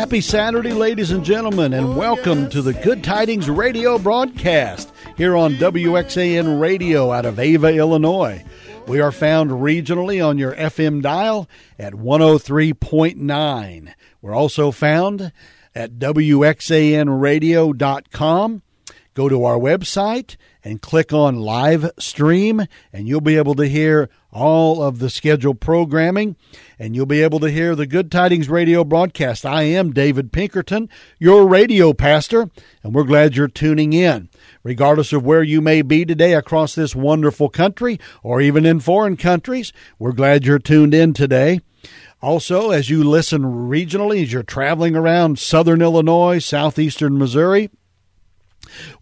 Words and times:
Happy 0.00 0.22
Saturday, 0.22 0.72
ladies 0.72 1.10
and 1.10 1.22
gentlemen, 1.22 1.74
and 1.74 1.88
oh, 1.88 1.94
welcome 1.94 2.48
to 2.48 2.62
the 2.62 2.72
Good 2.72 3.04
Tidings 3.04 3.50
Radio 3.50 3.98
broadcast 3.98 4.90
here 5.18 5.36
on 5.36 5.56
WXAN 5.56 6.58
Radio 6.58 7.12
out 7.12 7.26
of 7.26 7.38
Ava, 7.38 7.74
Illinois. 7.74 8.42
We 8.86 8.98
are 8.98 9.12
found 9.12 9.50
regionally 9.50 10.26
on 10.26 10.38
your 10.38 10.54
FM 10.54 11.02
dial 11.02 11.50
at 11.78 11.92
103.9. 11.92 13.92
We're 14.22 14.34
also 14.34 14.70
found 14.70 15.32
at 15.74 15.98
WXANradio.com. 15.98 18.62
Go 19.12 19.28
to 19.28 19.44
our 19.44 19.58
website 19.58 20.36
and 20.64 20.80
click 20.80 21.12
on 21.12 21.40
live 21.40 21.90
stream, 21.98 22.64
and 22.90 23.06
you'll 23.06 23.20
be 23.20 23.36
able 23.36 23.56
to 23.56 23.68
hear 23.68 24.08
all 24.32 24.82
of 24.82 24.98
the 24.98 25.10
scheduled 25.10 25.60
programming, 25.60 26.36
and 26.78 26.94
you'll 26.94 27.06
be 27.06 27.22
able 27.22 27.40
to 27.40 27.50
hear 27.50 27.74
the 27.74 27.86
Good 27.86 28.10
Tidings 28.10 28.48
radio 28.48 28.84
broadcast. 28.84 29.44
I 29.44 29.62
am 29.62 29.92
David 29.92 30.32
Pinkerton, 30.32 30.88
your 31.18 31.46
radio 31.48 31.92
pastor, 31.92 32.50
and 32.82 32.94
we're 32.94 33.04
glad 33.04 33.36
you're 33.36 33.48
tuning 33.48 33.92
in. 33.92 34.28
Regardless 34.62 35.12
of 35.12 35.24
where 35.24 35.42
you 35.42 35.60
may 35.60 35.82
be 35.82 36.04
today 36.04 36.34
across 36.34 36.74
this 36.74 36.94
wonderful 36.94 37.48
country 37.48 37.98
or 38.22 38.40
even 38.40 38.64
in 38.64 38.80
foreign 38.80 39.16
countries, 39.16 39.72
we're 39.98 40.12
glad 40.12 40.44
you're 40.44 40.58
tuned 40.58 40.94
in 40.94 41.12
today. 41.12 41.60
Also, 42.22 42.70
as 42.70 42.90
you 42.90 43.02
listen 43.02 43.42
regionally, 43.42 44.22
as 44.22 44.32
you're 44.32 44.42
traveling 44.42 44.94
around 44.94 45.38
southern 45.38 45.80
Illinois, 45.80 46.38
southeastern 46.38 47.16
Missouri, 47.18 47.70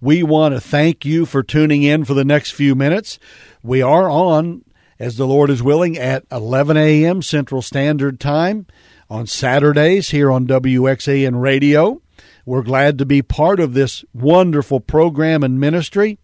we 0.00 0.22
want 0.22 0.54
to 0.54 0.60
thank 0.60 1.04
you 1.04 1.26
for 1.26 1.42
tuning 1.42 1.82
in 1.82 2.04
for 2.04 2.14
the 2.14 2.24
next 2.24 2.52
few 2.52 2.74
minutes. 2.76 3.18
We 3.62 3.82
are 3.82 4.08
on, 4.08 4.64
as 4.98 5.16
the 5.16 5.26
Lord 5.26 5.50
is 5.50 5.62
willing, 5.62 5.96
at 5.96 6.24
11 6.30 6.76
a.m. 6.76 7.22
Central 7.22 7.62
Standard 7.62 8.18
Time 8.20 8.66
on 9.08 9.26
Saturdays 9.26 10.10
here 10.10 10.30
on 10.30 10.46
WXAN 10.46 11.40
Radio. 11.40 12.02
We're 12.44 12.62
glad 12.62 12.98
to 12.98 13.06
be 13.06 13.22
part 13.22 13.60
of 13.60 13.74
this 13.74 14.04
wonderful 14.12 14.80
program 14.80 15.42
and 15.42 15.60
ministry, 15.60 16.18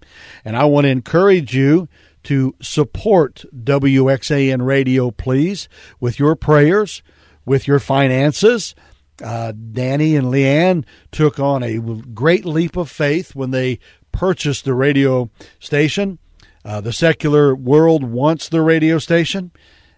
and 0.44 0.56
I 0.56 0.64
want 0.64 0.84
to 0.84 0.90
encourage 0.90 1.54
you 1.54 1.88
to 2.24 2.54
support 2.60 3.44
WXAN 3.54 4.64
Radio, 4.64 5.10
please, 5.10 5.68
with 6.00 6.18
your 6.18 6.34
prayers, 6.34 7.02
with 7.44 7.66
your 7.66 7.78
finances, 7.78 8.74
uh, 9.22 9.52
Danny 9.52 10.16
and 10.16 10.28
Leanne 10.28 10.84
took 11.12 11.38
on 11.38 11.62
a 11.62 11.78
great 11.78 12.44
leap 12.44 12.76
of 12.76 12.90
faith 12.90 13.34
when 13.34 13.50
they 13.50 13.78
purchased 14.12 14.64
the 14.64 14.74
radio 14.74 15.30
station. 15.60 16.18
Uh, 16.64 16.80
the 16.80 16.92
secular 16.92 17.54
world 17.54 18.04
wants 18.04 18.48
the 18.48 18.62
radio 18.62 18.98
station, 18.98 19.52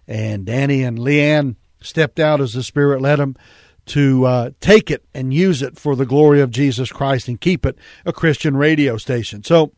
and 0.07 0.45
Danny 0.45 0.83
and 0.83 0.97
Leanne 0.97 1.55
stepped 1.81 2.19
out 2.19 2.41
as 2.41 2.53
the 2.53 2.63
Spirit 2.63 3.01
led 3.01 3.19
them 3.19 3.35
to 3.87 4.25
uh, 4.25 4.51
take 4.59 4.91
it 4.91 5.05
and 5.13 5.33
use 5.33 5.61
it 5.61 5.79
for 5.79 5.95
the 5.95 6.05
glory 6.05 6.41
of 6.41 6.51
Jesus 6.51 6.91
Christ 6.91 7.27
and 7.27 7.39
keep 7.39 7.65
it 7.65 7.77
a 8.05 8.11
Christian 8.11 8.57
radio 8.57 8.97
station. 8.97 9.43
So, 9.43 9.71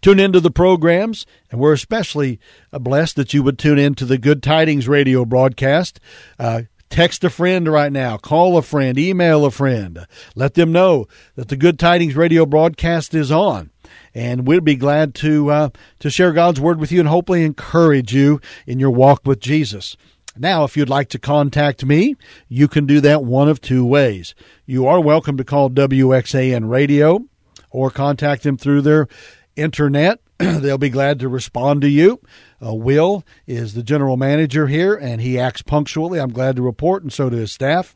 Tune 0.00 0.20
into 0.20 0.38
the 0.38 0.52
programs, 0.52 1.26
and 1.50 1.60
we're 1.60 1.72
especially 1.72 2.38
uh, 2.72 2.78
blessed 2.78 3.16
that 3.16 3.34
you 3.34 3.42
would 3.42 3.58
tune 3.58 3.76
in 3.76 3.96
to 3.96 4.04
the 4.04 4.18
Good 4.18 4.40
Tidings 4.40 4.86
radio 4.86 5.24
broadcast. 5.24 5.98
Uh, 6.38 6.62
Text 6.90 7.24
a 7.24 7.30
friend 7.30 7.66
right 7.66 7.90
now, 7.90 8.16
call 8.16 8.56
a 8.56 8.62
friend, 8.62 8.96
email 8.96 9.44
a 9.44 9.50
friend. 9.50 10.06
Let 10.36 10.54
them 10.54 10.70
know 10.70 11.08
that 11.34 11.48
the 11.48 11.56
Good 11.56 11.76
Tidings 11.76 12.14
radio 12.14 12.46
broadcast 12.46 13.14
is 13.14 13.32
on. 13.32 13.70
And 14.14 14.46
we'd 14.46 14.64
be 14.64 14.76
glad 14.76 15.14
to 15.16 15.50
uh, 15.50 15.68
to 15.98 16.10
share 16.10 16.32
God's 16.32 16.60
word 16.60 16.78
with 16.78 16.92
you 16.92 17.00
and 17.00 17.08
hopefully 17.08 17.44
encourage 17.44 18.14
you 18.14 18.40
in 18.66 18.78
your 18.78 18.90
walk 18.90 19.22
with 19.24 19.40
Jesus. 19.40 19.96
Now, 20.36 20.64
if 20.64 20.76
you'd 20.76 20.88
like 20.88 21.08
to 21.10 21.18
contact 21.18 21.84
me, 21.84 22.16
you 22.48 22.66
can 22.66 22.86
do 22.86 23.00
that 23.00 23.24
one 23.24 23.48
of 23.48 23.60
two 23.60 23.84
ways. 23.84 24.34
You 24.66 24.86
are 24.86 25.00
welcome 25.00 25.36
to 25.36 25.44
call 25.44 25.70
WXAN 25.70 26.68
Radio 26.68 27.24
or 27.70 27.90
contact 27.90 28.42
them 28.42 28.56
through 28.56 28.82
their 28.82 29.06
internet. 29.54 30.20
They'll 30.38 30.78
be 30.78 30.90
glad 30.90 31.20
to 31.20 31.28
respond 31.28 31.82
to 31.82 31.88
you. 31.88 32.20
Uh, 32.64 32.74
Will 32.74 33.24
is 33.46 33.74
the 33.74 33.84
general 33.84 34.16
manager 34.16 34.66
here, 34.66 34.94
and 34.94 35.20
he 35.20 35.38
acts 35.38 35.62
punctually. 35.62 36.18
I'm 36.18 36.32
glad 36.32 36.56
to 36.56 36.62
report, 36.62 37.04
and 37.04 37.12
so 37.12 37.30
do 37.30 37.36
his 37.36 37.52
staff. 37.52 37.94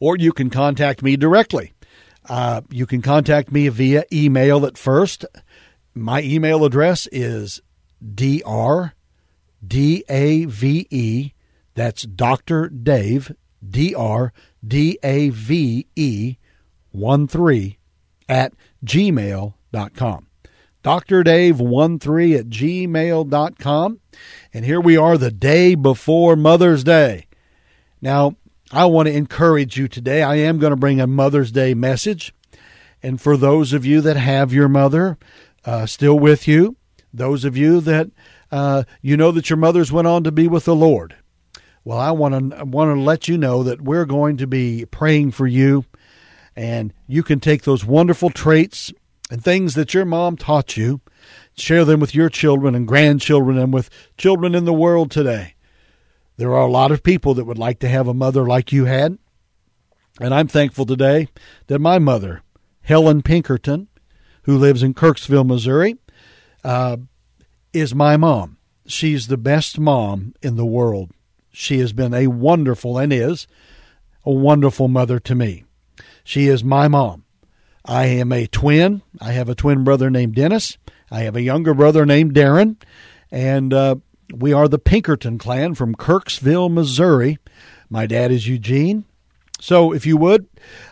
Or 0.00 0.16
you 0.16 0.32
can 0.32 0.50
contact 0.50 1.02
me 1.02 1.16
directly. 1.16 1.72
Uh, 2.28 2.62
you 2.70 2.86
can 2.86 3.02
contact 3.02 3.52
me 3.52 3.68
via 3.68 4.04
email 4.12 4.66
at 4.66 4.76
first. 4.76 5.24
My 5.94 6.22
email 6.22 6.64
address 6.64 7.08
is 7.12 7.60
dr 8.14 8.92
d 9.66 10.04
a 10.08 10.44
v 10.44 10.86
e. 10.90 11.32
That's 11.74 12.02
Doctor 12.02 12.68
Dave 12.68 13.32
D 13.68 13.94
R 13.94 14.32
D 14.66 14.98
A 15.02 15.30
V 15.30 15.86
E 15.94 16.36
one 16.90 17.26
three 17.28 17.78
at 18.28 18.52
gmail.com. 18.84 20.26
Dr. 20.82 21.24
Dave 21.24 21.58
13 21.58 22.32
at 22.34 22.46
gmail.com. 22.46 24.00
And 24.54 24.64
here 24.64 24.80
we 24.80 24.96
are 24.96 25.18
the 25.18 25.32
day 25.32 25.74
before 25.74 26.36
Mother's 26.36 26.84
Day. 26.84 27.26
Now, 28.00 28.36
I 28.72 28.86
want 28.86 29.06
to 29.06 29.14
encourage 29.14 29.76
you 29.76 29.86
today. 29.86 30.22
I 30.22 30.36
am 30.36 30.58
going 30.58 30.72
to 30.72 30.76
bring 30.76 31.00
a 31.00 31.06
Mother's 31.06 31.52
Day 31.52 31.72
message. 31.74 32.34
And 33.02 33.20
for 33.20 33.36
those 33.36 33.72
of 33.72 33.86
you 33.86 34.00
that 34.00 34.16
have 34.16 34.52
your 34.52 34.68
mother 34.68 35.18
uh, 35.64 35.86
still 35.86 36.18
with 36.18 36.48
you, 36.48 36.76
those 37.12 37.44
of 37.44 37.56
you 37.56 37.80
that 37.82 38.10
uh, 38.50 38.84
you 39.02 39.16
know 39.16 39.30
that 39.32 39.50
your 39.50 39.56
mothers 39.56 39.92
went 39.92 40.08
on 40.08 40.24
to 40.24 40.32
be 40.32 40.48
with 40.48 40.64
the 40.64 40.74
Lord, 40.74 41.14
well, 41.84 41.98
I 41.98 42.10
want 42.10 42.52
to 42.52 42.64
want 42.64 42.96
to 42.96 43.00
let 43.00 43.28
you 43.28 43.38
know 43.38 43.62
that 43.62 43.80
we're 43.80 44.04
going 44.04 44.36
to 44.38 44.46
be 44.46 44.84
praying 44.86 45.30
for 45.30 45.46
you, 45.46 45.84
and 46.56 46.92
you 47.06 47.22
can 47.22 47.38
take 47.38 47.62
those 47.62 47.84
wonderful 47.84 48.30
traits 48.30 48.92
and 49.30 49.42
things 49.42 49.74
that 49.74 49.94
your 49.94 50.04
mom 50.04 50.36
taught 50.36 50.76
you, 50.76 51.00
share 51.56 51.84
them 51.84 52.00
with 52.00 52.14
your 52.14 52.28
children 52.28 52.74
and 52.74 52.88
grandchildren 52.88 53.58
and 53.58 53.72
with 53.72 53.88
children 54.18 54.54
in 54.54 54.64
the 54.64 54.72
world 54.72 55.12
today. 55.12 55.54
There 56.36 56.52
are 56.52 56.66
a 56.66 56.70
lot 56.70 56.90
of 56.90 57.02
people 57.02 57.34
that 57.34 57.44
would 57.44 57.58
like 57.58 57.78
to 57.80 57.88
have 57.88 58.08
a 58.08 58.14
mother 58.14 58.46
like 58.46 58.72
you 58.72 58.84
had. 58.84 59.18
And 60.20 60.34
I'm 60.34 60.48
thankful 60.48 60.86
today 60.86 61.28
that 61.66 61.78
my 61.78 61.98
mother, 61.98 62.42
Helen 62.82 63.22
Pinkerton, 63.22 63.88
who 64.42 64.56
lives 64.56 64.82
in 64.82 64.94
Kirksville, 64.94 65.46
Missouri, 65.46 65.96
uh, 66.64 66.98
is 67.72 67.94
my 67.94 68.16
mom. 68.16 68.58
She's 68.86 69.26
the 69.26 69.36
best 69.36 69.78
mom 69.78 70.34
in 70.42 70.56
the 70.56 70.66
world. 70.66 71.10
She 71.52 71.78
has 71.78 71.92
been 71.92 72.14
a 72.14 72.28
wonderful 72.28 72.98
and 72.98 73.12
is 73.12 73.46
a 74.24 74.30
wonderful 74.30 74.88
mother 74.88 75.18
to 75.20 75.34
me. 75.34 75.64
She 76.22 76.48
is 76.48 76.62
my 76.62 76.88
mom. 76.88 77.24
I 77.84 78.06
am 78.06 78.32
a 78.32 78.46
twin. 78.46 79.02
I 79.20 79.32
have 79.32 79.48
a 79.48 79.54
twin 79.54 79.84
brother 79.84 80.10
named 80.10 80.34
Dennis. 80.34 80.76
I 81.10 81.20
have 81.20 81.36
a 81.36 81.42
younger 81.42 81.72
brother 81.72 82.04
named 82.04 82.34
Darren. 82.34 82.76
And 83.30 83.72
uh, 83.72 83.96
we 84.32 84.52
are 84.52 84.68
the 84.68 84.78
Pinkerton 84.78 85.38
clan 85.38 85.74
from 85.74 85.94
Kirksville, 85.94 86.72
Missouri. 86.72 87.38
My 87.88 88.06
dad 88.06 88.30
is 88.30 88.48
Eugene. 88.48 89.04
So 89.60 89.92
if 89.92 90.04
you 90.04 90.16
would, 90.16 90.48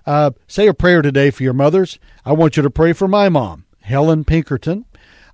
uh, 0.07 0.31
say 0.47 0.67
a 0.67 0.75
prayer 0.75 1.03
today 1.03 1.31
for 1.31 1.43
your 1.43 1.53
mothers. 1.53 1.99
I 2.25 2.33
want 2.33 2.57
you 2.57 2.63
to 2.63 2.71
pray 2.71 2.93
for 2.93 3.09
my 3.09 3.29
mom, 3.29 3.67
Helen 3.83 4.25
Pinkerton. 4.25 4.87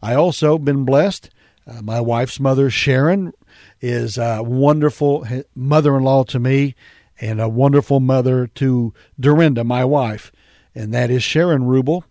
I 0.03 0.15
also 0.15 0.59
been 0.59 0.85
blessed. 0.85 1.31
Uh, 1.67 1.83
my 1.83 2.01
wife's 2.01 2.41
mother, 2.41 2.71
Sharon, 2.71 3.33
is 3.81 4.19
a 4.19 4.43
wonderful 4.43 5.27
mother 5.55 5.97
in 5.97 6.03
law 6.03 6.25
to 6.25 6.39
me 6.41 6.75
and 7.21 7.41
a 7.41 7.49
wonderful 7.49 8.01
mother 8.01 8.47
to 8.47 8.93
Dorinda, 9.19 9.63
my 9.63 9.85
wife 9.85 10.33
and 10.75 10.95
that 10.95 11.11
is 11.11 11.23
Sharon 11.23 11.63
Rubel. 11.63 12.05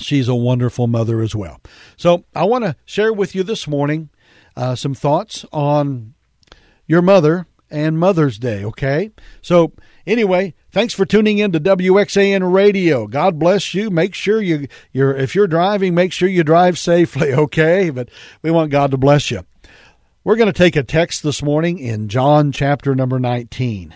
She's 0.00 0.28
a 0.28 0.34
wonderful 0.34 0.86
mother 0.86 1.20
as 1.20 1.34
well. 1.34 1.60
So 1.96 2.24
I 2.34 2.44
want 2.44 2.64
to 2.64 2.76
share 2.84 3.12
with 3.12 3.34
you 3.34 3.42
this 3.42 3.68
morning 3.68 4.10
uh, 4.56 4.74
some 4.74 4.94
thoughts 4.94 5.44
on 5.52 6.14
your 6.86 7.02
mother 7.02 7.46
and 7.70 7.98
Mother's 7.98 8.38
Day, 8.38 8.64
okay? 8.64 9.10
So 9.42 9.72
anyway, 10.06 10.54
thanks 10.70 10.94
for 10.94 11.04
tuning 11.04 11.38
in 11.38 11.52
to 11.52 11.60
WXAN 11.60 12.52
Radio. 12.52 13.06
God 13.06 13.38
bless 13.38 13.74
you. 13.74 13.90
Make 13.90 14.14
sure 14.14 14.40
you 14.40 14.68
you're 14.92 15.14
if 15.14 15.34
you're 15.34 15.48
driving, 15.48 15.94
make 15.94 16.12
sure 16.12 16.28
you 16.28 16.44
drive 16.44 16.78
safely, 16.78 17.34
okay? 17.34 17.90
But 17.90 18.10
we 18.42 18.50
want 18.50 18.70
God 18.70 18.90
to 18.92 18.96
bless 18.96 19.30
you. 19.30 19.44
We're 20.22 20.36
going 20.36 20.52
to 20.52 20.58
take 20.58 20.76
a 20.76 20.82
text 20.82 21.22
this 21.22 21.42
morning 21.42 21.78
in 21.78 22.08
John 22.08 22.50
chapter 22.50 22.94
number 22.94 23.18
19. 23.18 23.94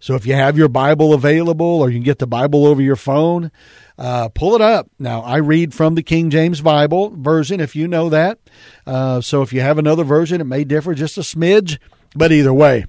So 0.00 0.14
if 0.14 0.24
you 0.24 0.34
have 0.34 0.56
your 0.56 0.68
Bible 0.68 1.12
available 1.12 1.66
or 1.66 1.90
you 1.90 1.96
can 1.96 2.04
get 2.04 2.20
the 2.20 2.26
Bible 2.26 2.64
over 2.64 2.80
your 2.80 2.96
phone, 2.96 3.50
uh, 3.98 4.28
pull 4.28 4.54
it 4.54 4.60
up. 4.60 4.88
Now, 4.98 5.22
I 5.22 5.38
read 5.38 5.74
from 5.74 5.94
the 5.94 6.02
King 6.02 6.30
James 6.30 6.60
Bible 6.60 7.10
version, 7.10 7.60
if 7.60 7.74
you 7.74 7.88
know 7.88 8.08
that. 8.08 8.38
Uh, 8.86 9.20
so 9.20 9.42
if 9.42 9.52
you 9.52 9.60
have 9.60 9.78
another 9.78 10.04
version, 10.04 10.40
it 10.40 10.44
may 10.44 10.64
differ 10.64 10.94
just 10.94 11.18
a 11.18 11.22
smidge, 11.22 11.78
but 12.14 12.30
either 12.30 12.52
way, 12.52 12.86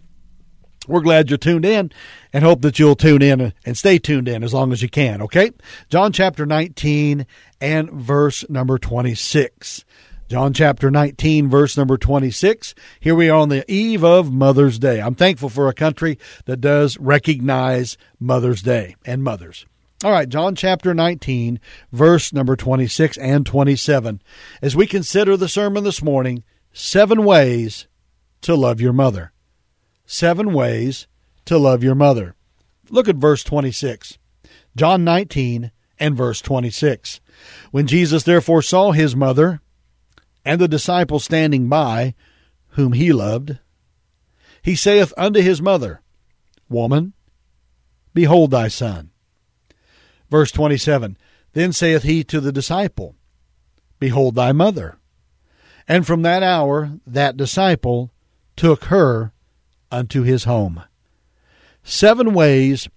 we're 0.88 1.02
glad 1.02 1.30
you're 1.30 1.38
tuned 1.38 1.66
in 1.66 1.92
and 2.32 2.44
hope 2.44 2.62
that 2.62 2.80
you'll 2.80 2.96
tune 2.96 3.22
in 3.22 3.54
and 3.66 3.78
stay 3.78 4.00
tuned 4.00 4.28
in 4.28 4.44
as 4.44 4.54
long 4.54 4.72
as 4.72 4.82
you 4.82 4.90
can, 4.90 5.22
okay? 5.24 5.52
John 5.90 6.12
chapter 6.12 6.46
19 6.46 7.26
and 7.60 7.92
verse 7.92 8.48
number 8.50 8.78
26. 8.78 9.86
John 10.30 10.54
chapter 10.54 10.92
19, 10.92 11.50
verse 11.50 11.76
number 11.76 11.98
26. 11.98 12.76
Here 13.00 13.16
we 13.16 13.32
are 13.32 13.40
on 13.40 13.50
the 13.50 13.70
eve 13.72 14.04
of 14.04 14.32
Mother's 14.32 14.78
Day. 14.78 15.02
I'm 15.02 15.16
thankful 15.16 15.50
for 15.50 15.68
a 15.68 15.74
country 15.74 16.20
that 16.46 16.62
does 16.62 17.00
recognize 17.00 17.98
Mother's 18.20 18.62
Day 18.62 18.96
and 19.06 19.24
mothers. 19.24 19.66
All 20.02 20.12
right, 20.12 20.30
John 20.30 20.56
chapter 20.56 20.94
19, 20.94 21.60
verse 21.92 22.32
number 22.32 22.56
26 22.56 23.18
and 23.18 23.46
27. 23.46 24.22
As 24.62 24.74
we 24.74 24.88
consider 24.88 25.36
the 25.36 25.50
sermon 25.50 25.84
this 25.84 26.02
morning, 26.02 26.46
seven 26.72 27.26
ways 27.26 27.88
to 28.42 28.56
love 28.56 28.80
your 28.80 28.94
mother. 28.94 29.34
Seven 30.06 30.54
ways 30.54 31.08
to 31.44 31.58
love 31.58 31.84
your 31.84 31.96
mother. 31.96 32.36
Look 32.90 33.10
at 33.10 33.18
verse 33.18 33.44
26. 33.44 34.18
John 34.74 35.04
19 35.04 35.72
and 36.00 36.16
verse 36.16 36.40
26. 36.40 37.20
When 37.72 37.86
Jesus 37.86 38.24
therefore 38.24 38.62
saw 38.62 38.94
his 38.94 39.18
mother, 39.18 39.60
and 40.46 40.62
the 40.62 40.70
disciple 40.70 41.20
standing 41.20 41.68
by, 41.68 42.16
whom 42.70 42.94
he 42.94 43.12
loved, 43.12 43.60
he 44.62 44.76
saith 44.76 45.14
unto 45.18 45.42
his 45.42 45.62
mother, 45.62 46.02
Woman, 46.70 47.12
behold 48.14 48.52
thy 48.52 48.70
son. 48.70 49.12
Verse 50.30 50.52
27 50.52 51.18
Then 51.54 51.74
saith 51.74 52.04
he 52.04 52.24
to 52.26 52.40
the 52.40 52.52
disciple, 52.52 53.16
Behold 54.00 54.36
thy 54.36 54.52
mother. 54.52 54.98
And 55.88 56.06
from 56.06 56.22
that 56.22 56.44
hour 56.44 56.92
that 57.08 57.38
disciple 57.38 58.12
took 58.56 58.86
her 58.86 59.34
unto 59.92 60.22
his 60.22 60.44
home. 60.44 60.84
Seven 61.84 62.34
ways 62.34 62.88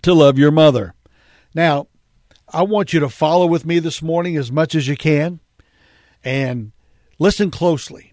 to 0.00 0.14
love 0.14 0.38
your 0.38 0.50
mother. 0.50 0.94
Now, 1.54 1.88
I 2.48 2.62
want 2.62 2.92
you 2.92 3.00
to 3.00 3.08
follow 3.08 3.46
with 3.46 3.66
me 3.66 3.78
this 3.78 4.00
morning 4.00 4.36
as 4.36 4.50
much 4.50 4.74
as 4.74 4.88
you 4.88 4.96
can 4.96 5.40
and 6.24 6.72
listen 7.18 7.50
closely. 7.50 8.12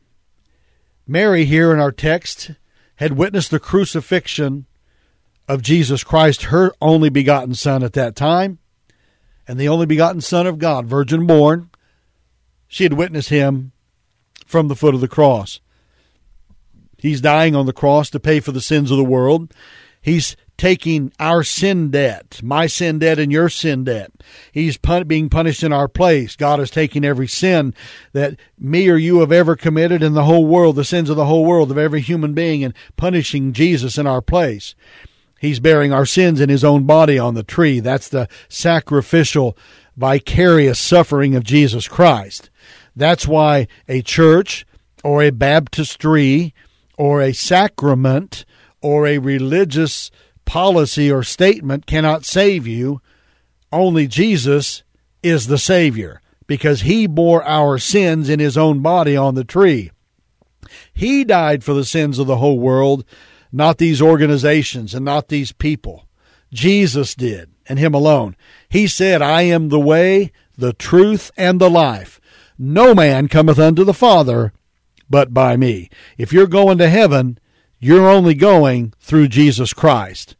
Mary, 1.07 1.45
here 1.45 1.73
in 1.73 1.79
our 1.79 1.91
text, 1.91 2.51
had 2.97 3.13
witnessed 3.13 3.51
the 3.51 3.59
crucifixion 3.59 4.65
of 5.49 5.63
Jesus 5.63 6.03
Christ, 6.03 6.43
her 6.43 6.71
only 6.79 7.09
begotten 7.09 7.55
Son 7.55 7.83
at 7.83 7.93
that 7.93 8.15
time, 8.15 8.59
and 9.47 9.59
the 9.59 9.67
only 9.67 9.87
begotten 9.87 10.21
Son 10.21 10.45
of 10.45 10.59
God, 10.59 10.85
virgin 10.85 11.25
born. 11.25 11.71
She 12.67 12.83
had 12.83 12.93
witnessed 12.93 13.29
him 13.29 13.71
from 14.45 14.67
the 14.67 14.75
foot 14.75 14.93
of 14.93 15.01
the 15.01 15.07
cross. 15.07 15.59
He's 16.99 17.19
dying 17.19 17.55
on 17.55 17.65
the 17.65 17.73
cross 17.73 18.11
to 18.11 18.19
pay 18.19 18.39
for 18.39 18.51
the 18.51 18.61
sins 18.61 18.91
of 18.91 18.97
the 18.97 19.03
world. 19.03 19.51
He's 20.01 20.37
taking 20.55 21.11
our 21.19 21.41
sin 21.41 21.89
debt, 21.89 22.41
my 22.43 22.67
sin 22.67 22.99
debt 22.99 23.17
and 23.17 23.31
your 23.31 23.49
sin 23.49 23.85
debt. 23.85 24.11
He's 24.51 24.77
pun- 24.77 25.07
being 25.07 25.29
punished 25.29 25.63
in 25.63 25.73
our 25.73 25.87
place. 25.87 26.35
God 26.35 26.59
is 26.59 26.69
taking 26.69 27.03
every 27.03 27.27
sin 27.27 27.73
that 28.11 28.35
me 28.59 28.87
or 28.89 28.97
you 28.97 29.21
have 29.21 29.31
ever 29.31 29.55
committed 29.55 30.03
in 30.03 30.13
the 30.13 30.25
whole 30.25 30.45
world, 30.45 30.75
the 30.75 30.83
sins 30.83 31.09
of 31.09 31.15
the 31.15 31.25
whole 31.25 31.45
world, 31.45 31.71
of 31.71 31.77
every 31.77 32.01
human 32.01 32.33
being, 32.33 32.63
and 32.63 32.73
punishing 32.97 33.53
Jesus 33.53 33.97
in 33.97 34.05
our 34.05 34.21
place. 34.21 34.75
He's 35.39 35.59
bearing 35.59 35.93
our 35.93 36.05
sins 36.05 36.41
in 36.41 36.49
his 36.49 36.63
own 36.63 36.83
body 36.83 37.17
on 37.17 37.33
the 37.33 37.43
tree. 37.43 37.79
That's 37.79 38.09
the 38.09 38.27
sacrificial, 38.49 39.57
vicarious 39.95 40.79
suffering 40.79 41.35
of 41.35 41.43
Jesus 41.43 41.87
Christ. 41.87 42.49
That's 42.95 43.27
why 43.27 43.67
a 43.87 44.01
church 44.01 44.65
or 45.03 45.23
a 45.23 45.31
baptistry 45.31 46.53
or 46.97 47.21
a 47.21 47.33
sacrament 47.33 48.45
or 48.81 49.07
a 49.07 49.17
religious 49.17 50.11
policy 50.45 51.11
or 51.11 51.23
statement 51.23 51.85
cannot 51.85 52.25
save 52.25 52.67
you. 52.67 53.01
Only 53.71 54.07
Jesus 54.07 54.83
is 55.23 55.47
the 55.47 55.57
Savior 55.57 56.21
because 56.47 56.81
He 56.81 57.07
bore 57.07 57.43
our 57.43 57.77
sins 57.77 58.29
in 58.29 58.39
His 58.39 58.57
own 58.57 58.79
body 58.81 59.15
on 59.15 59.35
the 59.35 59.43
tree. 59.43 59.91
He 60.93 61.23
died 61.23 61.63
for 61.63 61.73
the 61.73 61.85
sins 61.85 62.19
of 62.19 62.27
the 62.27 62.37
whole 62.37 62.59
world, 62.59 63.05
not 63.51 63.77
these 63.77 64.01
organizations 64.01 64.93
and 64.93 65.05
not 65.05 65.27
these 65.27 65.51
people. 65.51 66.07
Jesus 66.51 67.15
did, 67.15 67.51
and 67.67 67.79
Him 67.79 67.93
alone. 67.93 68.35
He 68.69 68.87
said, 68.87 69.21
I 69.21 69.43
am 69.43 69.69
the 69.69 69.79
way, 69.79 70.31
the 70.57 70.73
truth, 70.73 71.31
and 71.37 71.59
the 71.59 71.69
life. 71.69 72.19
No 72.57 72.93
man 72.93 73.27
cometh 73.27 73.59
unto 73.59 73.83
the 73.83 73.93
Father 73.93 74.53
but 75.09 75.33
by 75.33 75.57
me. 75.57 75.89
If 76.17 76.31
you're 76.31 76.47
going 76.47 76.77
to 76.77 76.89
heaven, 76.89 77.39
you're 77.79 78.09
only 78.09 78.33
going 78.33 78.93
through 78.99 79.29
Jesus 79.29 79.73
Christ 79.73 80.35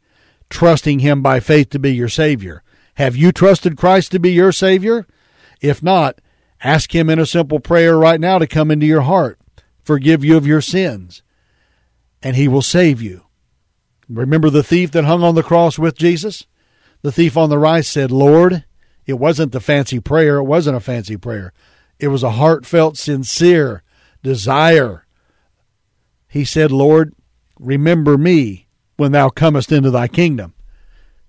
trusting 0.50 0.98
Him 0.98 1.22
by 1.22 1.40
faith 1.40 1.70
to 1.70 1.78
be 1.78 1.94
your 1.94 2.08
Savior. 2.08 2.62
Have 2.96 3.16
you 3.16 3.32
trusted 3.32 3.76
Christ 3.76 4.10
to 4.12 4.18
be 4.18 4.32
your 4.32 4.52
Savior? 4.52 5.06
If 5.60 5.82
not, 5.82 6.20
ask 6.62 6.94
Him 6.94 7.08
in 7.08 7.18
a 7.18 7.24
simple 7.24 7.60
prayer 7.60 7.96
right 7.96 8.20
now 8.20 8.38
to 8.38 8.46
come 8.46 8.70
into 8.70 8.84
your 8.84 9.02
heart, 9.02 9.38
forgive 9.82 10.24
you 10.24 10.36
of 10.36 10.46
your 10.46 10.60
sins, 10.60 11.22
and 12.22 12.36
He 12.36 12.48
will 12.48 12.62
save 12.62 13.00
you. 13.00 13.24
Remember 14.08 14.50
the 14.50 14.62
thief 14.62 14.90
that 14.92 15.04
hung 15.04 15.22
on 15.22 15.34
the 15.34 15.42
cross 15.42 15.78
with 15.78 15.96
Jesus? 15.96 16.46
The 17.02 17.12
thief 17.12 17.36
on 17.36 17.48
the 17.48 17.58
right 17.58 17.84
said, 17.84 18.10
Lord, 18.10 18.64
it 19.06 19.14
wasn't 19.14 19.52
the 19.52 19.60
fancy 19.60 20.00
prayer, 20.00 20.36
it 20.36 20.44
wasn't 20.44 20.76
a 20.76 20.80
fancy 20.80 21.16
prayer. 21.16 21.52
It 21.98 22.08
was 22.08 22.22
a 22.22 22.32
heartfelt, 22.32 22.96
sincere 22.96 23.82
desire. 24.22 25.06
He 26.28 26.44
said, 26.44 26.72
Lord, 26.72 27.14
remember 27.58 28.16
me 28.16 28.66
when 28.96 29.12
thou 29.12 29.28
comest 29.28 29.72
into 29.72 29.90
thy 29.90 30.08
kingdom. 30.08 30.54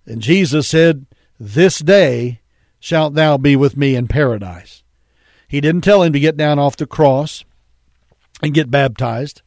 And 0.06 0.22
Jesus 0.22 0.68
said, 0.68 1.06
This 1.40 1.80
day 1.80 2.42
shalt 2.80 3.14
thou 3.14 3.38
be 3.38 3.56
with 3.56 3.78
me 3.78 3.96
in 3.96 4.08
paradise. 4.08 4.84
He 5.48 5.62
didn't 5.62 5.84
tell 5.84 6.04
him 6.04 6.14
to 6.14 6.20
get 6.20 6.38
down 6.38 6.60
off 6.60 6.78
the 6.78 6.86
cross 6.86 7.44
and 8.42 8.54
get 8.54 8.72
baptized. 8.72 9.42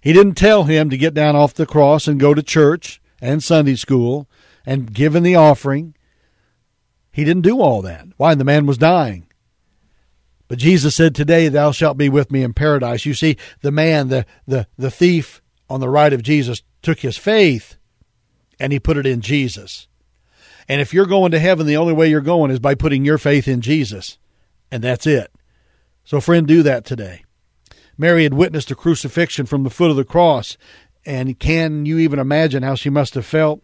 He 0.00 0.12
didn't 0.12 0.34
tell 0.34 0.64
him 0.64 0.90
to 0.90 0.96
get 0.96 1.14
down 1.14 1.36
off 1.36 1.54
the 1.54 1.66
cross 1.66 2.06
and 2.06 2.20
go 2.20 2.34
to 2.34 2.42
church 2.42 3.00
and 3.20 3.42
Sunday 3.42 3.74
school 3.74 4.28
and 4.64 4.92
give 4.92 5.14
in 5.14 5.22
the 5.22 5.34
offering. 5.34 5.94
He 7.12 7.24
didn't 7.24 7.42
do 7.42 7.60
all 7.60 7.82
that. 7.82 8.06
Why? 8.16 8.34
The 8.34 8.44
man 8.44 8.66
was 8.66 8.78
dying. 8.78 9.26
But 10.48 10.58
Jesus 10.58 10.94
said, 10.94 11.14
Today 11.14 11.48
thou 11.48 11.72
shalt 11.72 11.96
be 11.96 12.08
with 12.08 12.30
me 12.30 12.42
in 12.42 12.52
paradise. 12.52 13.06
You 13.06 13.14
see, 13.14 13.36
the 13.62 13.72
man, 13.72 14.08
the, 14.08 14.26
the, 14.46 14.66
the 14.76 14.90
thief 14.90 15.42
on 15.68 15.80
the 15.80 15.88
right 15.88 16.12
of 16.12 16.22
Jesus, 16.22 16.62
took 16.82 17.00
his 17.00 17.16
faith 17.16 17.76
and 18.60 18.72
he 18.72 18.78
put 18.78 18.96
it 18.96 19.06
in 19.06 19.20
Jesus. 19.20 19.88
And 20.68 20.80
if 20.80 20.92
you're 20.94 21.06
going 21.06 21.32
to 21.32 21.38
heaven, 21.38 21.66
the 21.66 21.76
only 21.76 21.92
way 21.92 22.08
you're 22.08 22.20
going 22.20 22.50
is 22.50 22.58
by 22.58 22.74
putting 22.74 23.04
your 23.04 23.18
faith 23.18 23.48
in 23.48 23.60
Jesus. 23.60 24.18
And 24.70 24.82
that's 24.82 25.06
it. 25.06 25.32
So, 26.04 26.20
friend, 26.20 26.46
do 26.46 26.62
that 26.62 26.84
today. 26.84 27.24
Mary 27.98 28.24
had 28.24 28.34
witnessed 28.34 28.68
the 28.68 28.74
crucifixion 28.74 29.46
from 29.46 29.62
the 29.62 29.70
foot 29.70 29.90
of 29.90 29.96
the 29.96 30.04
cross. 30.04 30.56
And 31.04 31.38
can 31.38 31.86
you 31.86 31.98
even 31.98 32.18
imagine 32.18 32.62
how 32.62 32.74
she 32.74 32.90
must 32.90 33.14
have 33.14 33.26
felt? 33.26 33.62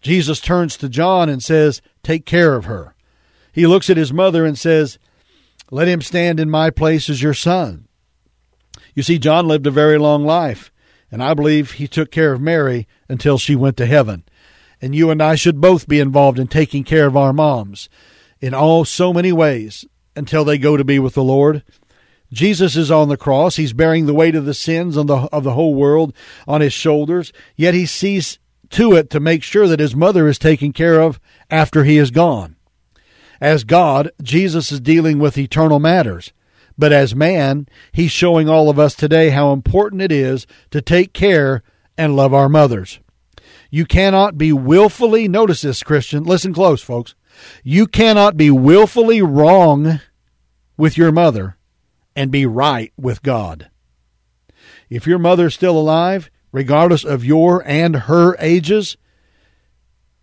Jesus 0.00 0.40
turns 0.40 0.76
to 0.76 0.88
John 0.88 1.28
and 1.28 1.42
says, 1.42 1.82
Take 2.02 2.26
care 2.26 2.54
of 2.54 2.66
her. 2.66 2.94
He 3.52 3.66
looks 3.66 3.90
at 3.90 3.96
his 3.96 4.12
mother 4.12 4.44
and 4.44 4.58
says, 4.58 4.98
Let 5.70 5.88
him 5.88 6.02
stand 6.02 6.38
in 6.38 6.50
my 6.50 6.70
place 6.70 7.08
as 7.08 7.22
your 7.22 7.34
son. 7.34 7.88
You 8.94 9.02
see, 9.02 9.18
John 9.18 9.48
lived 9.48 9.66
a 9.66 9.70
very 9.70 9.98
long 9.98 10.24
life. 10.24 10.70
And 11.10 11.22
I 11.22 11.34
believe 11.34 11.72
he 11.72 11.86
took 11.86 12.10
care 12.10 12.32
of 12.32 12.40
Mary 12.40 12.88
until 13.08 13.38
she 13.38 13.54
went 13.54 13.76
to 13.76 13.86
heaven. 13.86 14.24
And 14.80 14.94
you 14.94 15.10
and 15.10 15.22
I 15.22 15.34
should 15.36 15.60
both 15.60 15.88
be 15.88 16.00
involved 16.00 16.38
in 16.38 16.48
taking 16.48 16.84
care 16.84 17.06
of 17.06 17.16
our 17.16 17.32
moms 17.32 17.88
in 18.40 18.52
all 18.52 18.84
so 18.84 19.12
many 19.12 19.32
ways 19.32 19.84
until 20.14 20.44
they 20.44 20.58
go 20.58 20.76
to 20.76 20.84
be 20.84 20.98
with 20.98 21.14
the 21.14 21.22
Lord. 21.22 21.62
Jesus 22.32 22.76
is 22.76 22.90
on 22.90 23.08
the 23.08 23.16
cross. 23.16 23.56
He's 23.56 23.72
bearing 23.72 24.06
the 24.06 24.14
weight 24.14 24.34
of 24.34 24.44
the 24.44 24.54
sins 24.54 24.96
of 24.96 25.06
the, 25.06 25.16
of 25.32 25.44
the 25.44 25.52
whole 25.52 25.74
world 25.74 26.14
on 26.46 26.60
his 26.60 26.72
shoulders, 26.72 27.32
yet 27.54 27.74
he 27.74 27.86
sees 27.86 28.38
to 28.70 28.94
it 28.94 29.10
to 29.10 29.20
make 29.20 29.42
sure 29.42 29.68
that 29.68 29.80
his 29.80 29.94
mother 29.94 30.26
is 30.26 30.38
taken 30.38 30.72
care 30.72 31.00
of 31.00 31.20
after 31.50 31.84
he 31.84 31.98
is 31.98 32.10
gone. 32.10 32.56
As 33.40 33.64
God, 33.64 34.10
Jesus 34.22 34.72
is 34.72 34.80
dealing 34.80 35.18
with 35.18 35.38
eternal 35.38 35.78
matters. 35.78 36.32
But 36.78 36.92
as 36.92 37.14
man, 37.14 37.68
he's 37.92 38.10
showing 38.10 38.48
all 38.48 38.68
of 38.68 38.78
us 38.78 38.94
today 38.94 39.30
how 39.30 39.52
important 39.52 40.02
it 40.02 40.12
is 40.12 40.46
to 40.70 40.82
take 40.82 41.12
care 41.12 41.62
and 41.96 42.16
love 42.16 42.34
our 42.34 42.48
mothers. 42.48 42.98
You 43.70 43.86
cannot 43.86 44.36
be 44.36 44.52
willfully, 44.52 45.28
notice 45.28 45.62
this, 45.62 45.82
Christian, 45.82 46.24
listen 46.24 46.52
close, 46.52 46.82
folks. 46.82 47.14
You 47.62 47.86
cannot 47.86 48.36
be 48.36 48.50
willfully 48.50 49.22
wrong 49.22 50.00
with 50.76 50.96
your 50.96 51.12
mother 51.12 51.55
and 52.16 52.32
be 52.32 52.46
right 52.46 52.92
with 52.96 53.22
God. 53.22 53.70
If 54.88 55.06
your 55.06 55.18
mother 55.18 55.46
is 55.46 55.54
still 55.54 55.78
alive, 55.78 56.30
regardless 56.50 57.04
of 57.04 57.24
your 57.24 57.62
and 57.66 57.94
her 57.94 58.34
ages, 58.40 58.96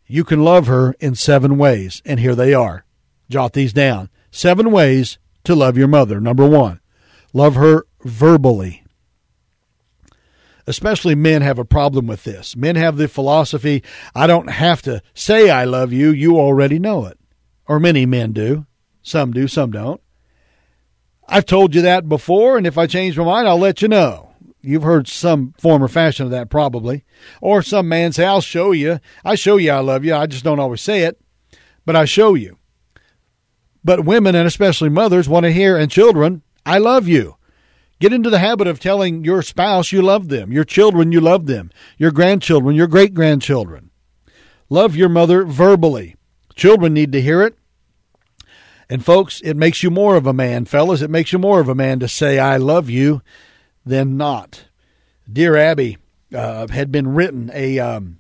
you 0.08 0.24
can 0.24 0.44
love 0.44 0.68
her 0.68 0.96
in 1.00 1.16
seven 1.16 1.58
ways. 1.58 2.02
And 2.04 2.20
here 2.20 2.36
they 2.36 2.54
are. 2.54 2.86
Jot 3.30 3.54
these 3.54 3.72
down. 3.72 4.10
Seven 4.32 4.72
ways 4.72 5.20
to 5.44 5.56
love 5.56 5.78
your 5.78 5.88
mother. 5.88 6.20
Number 6.20 6.48
one, 6.48 6.82
love 7.34 7.56
her 7.56 7.86
verbally. 8.04 8.84
Especially 10.66 11.14
men 11.14 11.42
have 11.42 11.60
a 11.60 11.66
problem 11.66 12.08
with 12.08 12.24
this. 12.24 12.56
Men 12.56 12.78
have 12.78 12.96
the 12.98 13.08
philosophy, 13.08 13.84
I 14.16 14.28
don't 14.28 14.50
have 14.50 14.82
to 14.84 15.02
say 15.14 15.50
I 15.50 15.66
love 15.66 15.92
you, 15.92 16.10
you 16.10 16.40
already 16.40 16.80
know 16.80 17.06
it. 17.06 17.20
Or 17.68 17.80
many 17.80 18.06
men 18.06 18.32
do. 18.32 18.66
Some 19.02 19.32
do, 19.32 19.48
some 19.48 19.72
don't. 19.72 20.02
I've 21.28 21.46
told 21.46 21.74
you 21.74 21.82
that 21.82 22.10
before, 22.10 22.58
and 22.58 22.68
if 22.68 22.78
I 22.78 22.88
change 22.88 23.18
my 23.18 23.24
mind, 23.24 23.48
I'll 23.48 23.58
let 23.58 23.82
you 23.82 23.88
know. 23.88 24.34
You've 24.62 24.84
heard 24.84 25.08
some 25.08 25.54
form 25.58 25.84
or 25.84 25.88
fashion 25.88 26.26
of 26.26 26.32
that 26.32 26.50
probably. 26.50 27.04
Or 27.42 27.62
some 27.62 27.90
man 27.90 28.14
say, 28.14 28.26
I'll 28.26 28.42
show 28.42 28.72
you. 28.72 29.00
I 29.26 29.36
show 29.36 29.58
you 29.58 29.72
I 29.72 29.80
love 29.80 30.06
you. 30.06 30.16
I 30.16 30.26
just 30.26 30.44
don't 30.44 30.60
always 30.60 30.82
say 30.82 31.02
it, 31.02 31.20
but 31.86 31.96
I 31.96 32.06
show 32.06 32.34
you. 32.34 32.58
But 33.84 34.06
women, 34.06 34.36
and 34.36 34.48
especially 34.48 34.90
mothers, 34.90 35.28
want 35.28 35.44
to 35.44 35.52
hear, 35.52 35.78
and 35.78 35.92
children, 35.92 36.44
I 36.66 36.78
love 36.78 37.08
you. 37.08 37.36
Get 38.00 38.14
into 38.14 38.30
the 38.30 38.40
habit 38.40 38.68
of 38.68 38.80
telling 38.80 39.26
your 39.26 39.42
spouse 39.42 39.92
you 39.92 40.02
love 40.02 40.30
them, 40.30 40.52
your 40.52 40.64
children 40.64 41.12
you 41.12 41.20
love 41.20 41.46
them, 41.46 41.70
your 41.98 42.12
grandchildren, 42.12 42.76
your 42.76 42.88
great 42.88 43.14
grandchildren. 43.14 43.92
Love 44.70 44.96
your 44.96 45.10
mother 45.10 45.44
verbally. 45.46 46.16
Children 46.56 46.94
need 46.94 47.12
to 47.12 47.22
hear 47.22 47.42
it. 47.42 47.58
And 48.90 49.04
folks, 49.04 49.42
it 49.42 49.56
makes 49.56 49.84
you 49.84 49.90
more 49.90 50.16
of 50.16 50.28
a 50.28 50.34
man, 50.34 50.66
fellas. 50.66 51.02
It 51.02 51.10
makes 51.10 51.32
you 51.32 51.40
more 51.40 51.60
of 51.60 51.70
a 51.70 51.76
man 51.76 52.00
to 52.00 52.08
say, 52.08 52.40
I 52.40 52.58
love 52.58 52.90
you 52.90 53.22
than 53.86 54.18
not. 54.18 54.66
Dear 55.32 55.56
Abby 55.56 55.98
uh, 56.34 56.68
had 56.68 56.92
been 56.92 57.14
written 57.14 57.50
a 57.54 57.80
um, 57.80 58.20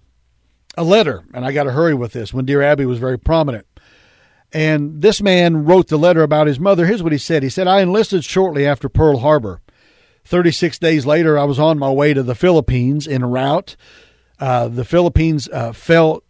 a 0.78 0.84
letter, 0.84 1.24
and 1.34 1.46
I 1.46 1.52
got 1.52 1.64
to 1.64 1.72
hurry 1.72 1.94
with 1.94 2.14
this. 2.14 2.34
When 2.34 2.46
Dear 2.46 2.62
Abby 2.62 2.86
was 2.86 3.00
very 3.00 3.20
prominent, 3.20 3.68
and 4.52 5.02
this 5.02 5.22
man 5.22 5.66
wrote 5.66 5.88
the 5.88 5.98
letter 5.98 6.24
about 6.24 6.48
his 6.48 6.60
mother. 6.60 6.86
Here's 6.86 7.04
what 7.04 7.12
he 7.12 7.18
said: 7.18 7.44
He 7.44 7.50
said, 7.50 7.68
"I 7.68 7.82
enlisted 7.82 8.24
shortly 8.24 8.66
after 8.66 8.88
Pearl 8.88 9.20
Harbor. 9.20 9.62
36 10.26 10.80
days 10.80 11.06
later, 11.06 11.38
I 11.38 11.44
was 11.44 11.60
on 11.60 11.78
my 11.78 11.92
way 11.92 12.14
to 12.14 12.24
the 12.24 12.36
Philippines 12.36 13.08
en 13.08 13.26
route. 13.26 13.76
Uh, 14.40 14.70
the 14.70 14.86
Philippines 14.86 15.50
uh, 15.52 15.74
fell 15.74 16.24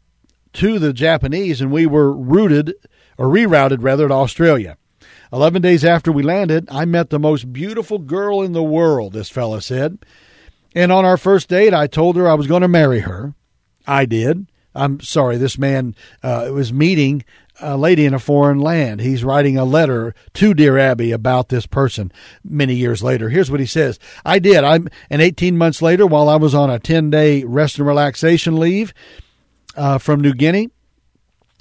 to 0.54 0.80
the 0.80 0.94
Japanese, 0.94 1.62
and 1.62 1.72
we 1.72 1.86
were 1.86 2.12
routed 2.12 2.74
or 3.18 3.28
rerouted 3.28 3.78
rather 3.82 4.08
to 4.08 4.14
Australia." 4.14 4.78
11 5.34 5.64
days 5.64 5.84
after 5.84 6.12
we 6.12 6.22
landed, 6.22 6.68
I 6.70 6.86
met 6.86 7.10
the 7.10 7.18
most 7.18 7.52
beautiful 7.52 7.98
girl 7.98 8.44
in 8.44 8.54
the 8.54 8.62
world, 8.62 9.14
this 9.14 9.30
fella 9.30 9.64
said. 9.64 9.98
And 10.76 10.92
on 10.92 11.06
our 11.06 11.18
first 11.18 11.50
date, 11.50 11.74
I 11.74 11.88
told 11.88 12.16
her 12.16 12.28
I 12.28 12.36
was 12.36 12.46
going 12.46 12.62
to 12.62 12.68
marry 12.68 13.00
her. 13.00 13.34
I 13.88 14.06
did. 14.06 14.46
I'm 14.76 15.00
sorry, 15.02 15.38
this 15.38 15.58
man 15.58 15.96
uh, 16.22 16.50
was 16.52 16.72
meeting 16.72 17.24
a 17.62 17.78
lady 17.78 18.06
in 18.06 18.14
a 18.14 18.20
foreign 18.20 18.60
land. 18.60 19.02
He's 19.02 19.24
writing 19.24 19.58
a 19.58 19.66
letter 19.66 20.16
to 20.36 20.54
Dear 20.54 20.78
Abby 20.78 21.12
about 21.12 21.50
this 21.50 21.68
person 21.68 22.12
many 22.44 22.74
years 22.74 23.04
later. 23.04 23.30
Here's 23.30 23.52
what 23.52 23.60
he 23.60 23.66
says 23.66 24.00
I 24.26 24.40
did. 24.40 24.64
I'm, 24.64 24.88
and 25.10 25.22
18 25.22 25.58
months 25.58 25.82
later, 25.82 26.08
while 26.08 26.30
I 26.30 26.38
was 26.38 26.56
on 26.56 26.70
a 26.70 26.80
10 26.80 27.10
day 27.10 27.44
rest 27.44 27.78
and 27.78 27.88
relaxation 27.88 28.60
leave 28.60 28.94
uh, 29.76 30.00
from 30.00 30.22
New 30.22 30.34
Guinea, 30.34 30.70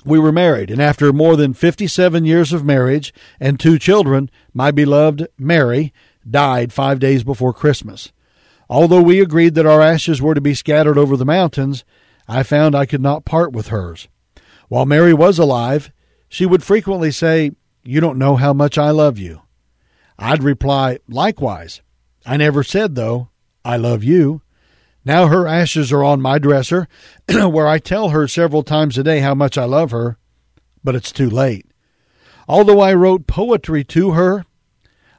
we 0.04 0.18
were 0.18 0.32
married, 0.32 0.70
and 0.70 0.80
after 0.80 1.12
more 1.12 1.36
than 1.36 1.54
57 1.54 2.24
years 2.24 2.52
of 2.52 2.64
marriage 2.64 3.14
and 3.38 3.58
two 3.58 3.78
children, 3.78 4.30
my 4.52 4.70
beloved 4.70 5.28
Mary 5.38 5.92
died 6.28 6.72
five 6.72 6.98
days 6.98 7.24
before 7.24 7.52
Christmas. 7.52 8.12
Although 8.68 9.02
we 9.02 9.20
agreed 9.20 9.54
that 9.54 9.66
our 9.66 9.80
ashes 9.80 10.22
were 10.22 10.34
to 10.34 10.40
be 10.40 10.54
scattered 10.54 10.98
over 10.98 11.16
the 11.16 11.24
mountains, 11.24 11.84
I 12.26 12.42
found 12.42 12.74
I 12.74 12.86
could 12.86 13.02
not 13.02 13.24
part 13.24 13.52
with 13.52 13.68
hers. 13.68 14.08
While 14.68 14.86
Mary 14.86 15.12
was 15.12 15.38
alive, 15.38 15.92
she 16.28 16.46
would 16.46 16.62
frequently 16.62 17.10
say, 17.10 17.52
You 17.84 18.00
don't 18.00 18.18
know 18.18 18.36
how 18.36 18.52
much 18.52 18.78
I 18.78 18.90
love 18.90 19.18
you. 19.18 19.42
I'd 20.18 20.42
reply, 20.42 20.98
Likewise. 21.08 21.82
I 22.24 22.36
never 22.36 22.62
said, 22.62 22.94
though, 22.94 23.28
I 23.64 23.76
love 23.76 24.02
you. 24.04 24.42
Now 25.04 25.26
her 25.26 25.48
ashes 25.48 25.92
are 25.92 26.04
on 26.04 26.20
my 26.20 26.38
dresser, 26.38 26.86
where 27.28 27.66
I 27.66 27.78
tell 27.78 28.10
her 28.10 28.28
several 28.28 28.62
times 28.62 28.96
a 28.96 29.02
day 29.02 29.20
how 29.20 29.34
much 29.34 29.58
I 29.58 29.64
love 29.64 29.90
her, 29.90 30.16
but 30.84 30.94
it's 30.94 31.10
too 31.10 31.28
late. 31.28 31.66
Although 32.48 32.80
I 32.80 32.94
wrote 32.94 33.26
poetry 33.26 33.82
to 33.84 34.12
her, 34.12 34.44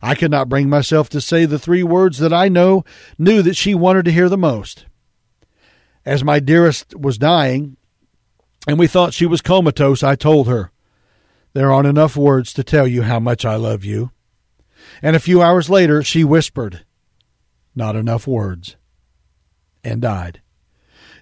I 0.02 0.16
could 0.16 0.32
not 0.32 0.50
bring 0.50 0.70
myself 0.70 1.10
to 1.10 1.22
say 1.22 1.46
the 1.46 1.60
three 1.60 1.84
words 1.84 2.20
that 2.20 2.34
I 2.34 2.50
know 2.50 2.84
knew 3.18 3.42
that 3.42 3.56
she 3.56 3.76
wanted 3.76 4.06
to 4.06 4.12
hear 4.12 4.30
the 4.30 4.38
most. 4.38 4.86
As 6.06 6.24
my 6.24 6.40
dearest 6.40 6.96
was 6.96 7.18
dying, 7.18 7.78
and 8.68 8.78
we 8.78 8.88
thought 8.88 9.14
she 9.14 9.26
was 9.26 9.42
comatose, 9.42 10.04
I 10.04 10.16
told 10.16 10.48
her, 10.48 10.72
There 11.54 11.72
aren't 11.72 11.88
enough 11.88 12.16
words 12.16 12.54
to 12.54 12.64
tell 12.64 12.88
you 12.88 13.04
how 13.04 13.20
much 13.20 13.46
I 13.46 13.56
love 13.56 13.84
you. 13.84 14.12
And 15.02 15.16
a 15.16 15.22
few 15.22 15.42
hours 15.42 15.70
later, 15.70 16.04
she 16.04 16.24
whispered, 16.24 16.86
Not 17.76 17.96
enough 17.96 18.28
words 18.28 18.76
and 19.84 20.02
died. 20.02 20.42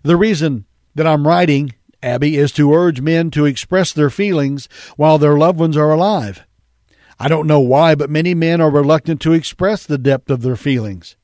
The 0.04 0.18
reason 0.18 0.66
that 0.96 1.08
I'm 1.08 1.28
writing, 1.28 1.74
Abby, 2.02 2.38
is 2.38 2.52
to 2.54 2.74
urge 2.74 3.02
men 3.02 3.32
to 3.32 3.46
express 3.46 3.94
their 3.94 4.10
feelings 4.10 4.68
while 4.98 5.18
their 5.18 5.38
loved 5.38 5.60
ones 5.60 5.78
are 5.78 5.92
alive. 5.92 6.46
I 7.20 7.28
don't 7.28 7.48
know 7.48 7.60
why, 7.60 7.94
but 7.96 8.10
many 8.10 8.34
men 8.34 8.62
are 8.62 8.72
reluctant 8.72 9.22
to 9.22 9.34
express 9.34 9.86
the 9.86 10.00
depth 10.00 10.32
of 10.32 10.42
their 10.42 10.56
feelings. 10.56 11.16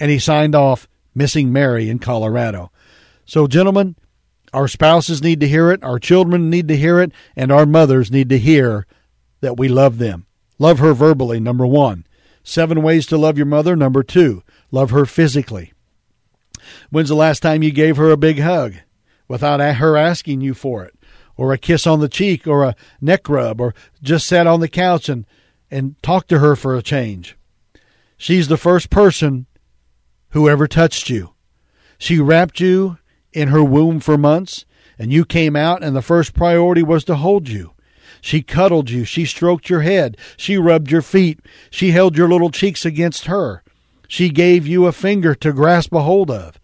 And 0.00 0.10
he 0.10 0.18
signed 0.18 0.54
off, 0.54 0.88
missing 1.14 1.52
Mary 1.52 1.88
in 1.88 1.98
Colorado. 2.00 2.72
So, 3.24 3.46
gentlemen, 3.46 3.96
our 4.52 4.66
spouses 4.66 5.22
need 5.22 5.40
to 5.40 5.48
hear 5.48 5.70
it, 5.70 5.84
our 5.84 5.98
children 5.98 6.50
need 6.50 6.68
to 6.68 6.76
hear 6.76 7.00
it, 7.00 7.12
and 7.36 7.52
our 7.52 7.66
mothers 7.66 8.10
need 8.10 8.28
to 8.30 8.38
hear 8.38 8.86
that 9.40 9.56
we 9.56 9.68
love 9.68 9.98
them. 9.98 10.26
Love 10.58 10.78
her 10.80 10.94
verbally, 10.94 11.38
number 11.38 11.66
one. 11.66 12.04
Seven 12.42 12.82
ways 12.82 13.06
to 13.06 13.18
love 13.18 13.36
your 13.36 13.46
mother, 13.46 13.76
number 13.76 14.02
two. 14.02 14.42
Love 14.70 14.90
her 14.90 15.06
physically. 15.06 15.72
When's 16.90 17.08
the 17.08 17.14
last 17.14 17.40
time 17.40 17.62
you 17.62 17.70
gave 17.70 17.96
her 17.96 18.10
a 18.10 18.16
big 18.16 18.40
hug 18.40 18.74
without 19.26 19.60
her 19.60 19.96
asking 19.96 20.40
you 20.40 20.54
for 20.54 20.84
it? 20.84 20.94
Or 21.36 21.52
a 21.52 21.58
kiss 21.58 21.86
on 21.86 22.00
the 22.00 22.08
cheek 22.08 22.46
or 22.46 22.64
a 22.64 22.74
neck 23.00 23.28
rub 23.28 23.60
or 23.60 23.74
just 24.02 24.26
sat 24.26 24.46
on 24.46 24.60
the 24.60 24.68
couch 24.68 25.08
and, 25.08 25.24
and 25.70 26.00
talked 26.02 26.28
to 26.30 26.40
her 26.40 26.56
for 26.56 26.74
a 26.74 26.82
change. 26.82 27.36
She's 28.16 28.48
the 28.48 28.56
first 28.56 28.90
person 28.90 29.46
who 30.30 30.48
ever 30.48 30.66
touched 30.66 31.08
you. 31.08 31.34
She 31.96 32.18
wrapped 32.18 32.60
you 32.60 32.98
in 33.32 33.48
her 33.48 33.62
womb 33.62 34.00
for 34.00 34.18
months, 34.18 34.64
and 34.98 35.12
you 35.12 35.24
came 35.24 35.54
out, 35.54 35.82
and 35.82 35.94
the 35.94 36.02
first 36.02 36.34
priority 36.34 36.82
was 36.82 37.04
to 37.04 37.14
hold 37.14 37.48
you. 37.48 37.72
She 38.20 38.42
cuddled 38.42 38.90
you. 38.90 39.04
She 39.04 39.24
stroked 39.24 39.70
your 39.70 39.82
head. 39.82 40.16
She 40.36 40.56
rubbed 40.56 40.90
your 40.90 41.02
feet. 41.02 41.40
She 41.70 41.92
held 41.92 42.16
your 42.16 42.28
little 42.28 42.50
cheeks 42.50 42.84
against 42.84 43.26
her. 43.26 43.62
She 44.08 44.30
gave 44.30 44.66
you 44.66 44.86
a 44.86 44.92
finger 44.92 45.34
to 45.36 45.52
grasp 45.52 45.92
a 45.92 46.00
hold 46.00 46.30
of. 46.30 46.58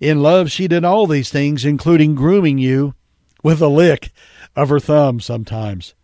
In 0.00 0.22
love, 0.22 0.50
she 0.50 0.68
did 0.68 0.84
all 0.84 1.06
these 1.06 1.30
things, 1.30 1.64
including 1.64 2.14
grooming 2.14 2.58
you 2.58 2.94
with 3.42 3.60
a 3.60 3.68
lick 3.68 4.12
of 4.54 4.68
her 4.68 4.78
thumb 4.78 5.18
sometimes. 5.18 5.94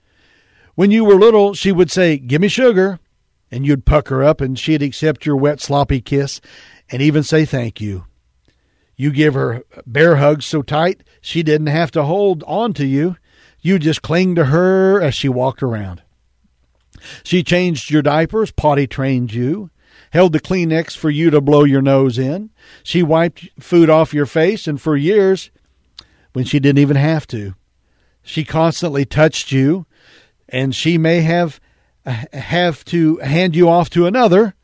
When 0.75 0.91
you 0.91 1.05
were 1.05 1.15
little, 1.15 1.55
she 1.55 1.71
would 1.71 1.91
say, 1.91 2.19
Give 2.19 2.41
me 2.41 2.49
sugar. 2.49 2.99
And 3.49 3.65
you'd 3.65 3.87
pucker 3.87 4.25
up, 4.25 4.41
and 4.41 4.59
she'd 4.59 4.83
accept 4.83 5.25
your 5.25 5.37
wet, 5.37 5.61
sloppy 5.61 6.01
kiss 6.01 6.41
and 6.91 7.03
even 7.03 7.23
say 7.23 7.45
thank 7.45 7.81
you. 7.81 8.05
You 8.97 9.11
give 9.13 9.35
her 9.35 9.65
bear 9.87 10.17
hugs 10.17 10.47
so 10.47 10.63
tight 10.63 11.03
she 11.21 11.43
didn't 11.43 11.67
have 11.67 11.91
to 11.93 12.05
hold 12.05 12.43
on 12.47 12.73
to 12.75 12.87
you. 12.87 13.17
You 13.61 13.79
just 13.79 14.03
cling 14.03 14.35
to 14.37 14.47
her 14.47 15.01
as 15.03 15.15
she 15.15 15.29
walked 15.29 15.63
around. 15.63 16.03
She 17.23 17.43
changed 17.43 17.91
your 17.91 18.03
diapers, 18.03 18.51
potty 18.53 18.87
trained 18.87 19.33
you, 19.33 19.71
held 20.17 20.33
the 20.33 20.41
Kleenex 20.41 20.97
for 20.97 21.11
you 21.11 21.29
to 21.29 21.43
blow 21.43 21.65
your 21.65 21.83
nose 21.83 22.19
in. 22.19 22.49
She 22.83 23.03
wiped 23.03 23.51
food 23.61 23.91
off 23.91 24.15
your 24.15 24.25
face, 24.25 24.67
and 24.67 24.81
for 24.81 24.97
years, 24.97 25.51
when 26.33 26.47
she 26.47 26.59
didn't 26.59 26.79
even 26.79 26.97
have 26.97 27.27
to, 27.27 27.55
she 28.23 28.43
constantly 28.43 29.05
touched 29.05 29.53
you, 29.53 29.85
and 30.49 30.75
she 30.75 30.97
may 30.97 31.21
have 31.21 31.61
have 32.33 32.83
to 32.87 33.19
hand 33.19 33.55
you 33.55 33.69
off 33.69 33.91
to 33.91 34.07
another, 34.07 34.55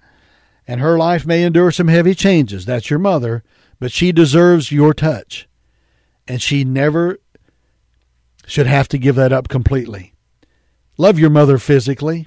and 0.66 0.80
her 0.80 0.97
life 0.97 1.26
may 1.26 1.42
endure 1.42 1.71
some 1.71 1.88
heavy 1.88 2.14
changes. 2.14 2.64
That's 2.64 2.88
your 2.88 2.99
mother, 2.99 3.44
but 3.78 3.92
she 3.92 4.11
deserves 4.11 4.73
your 4.73 4.94
touch, 4.94 5.47
and 6.26 6.40
she 6.40 6.64
never 6.64 7.18
should 8.47 8.66
have 8.66 8.88
to 8.88 8.97
give 8.97 9.16
that 9.16 9.35
up 9.35 9.49
completely. 9.49 10.14
Love 10.97 11.18
your 11.18 11.28
mother 11.28 11.59
physically. 11.59 12.26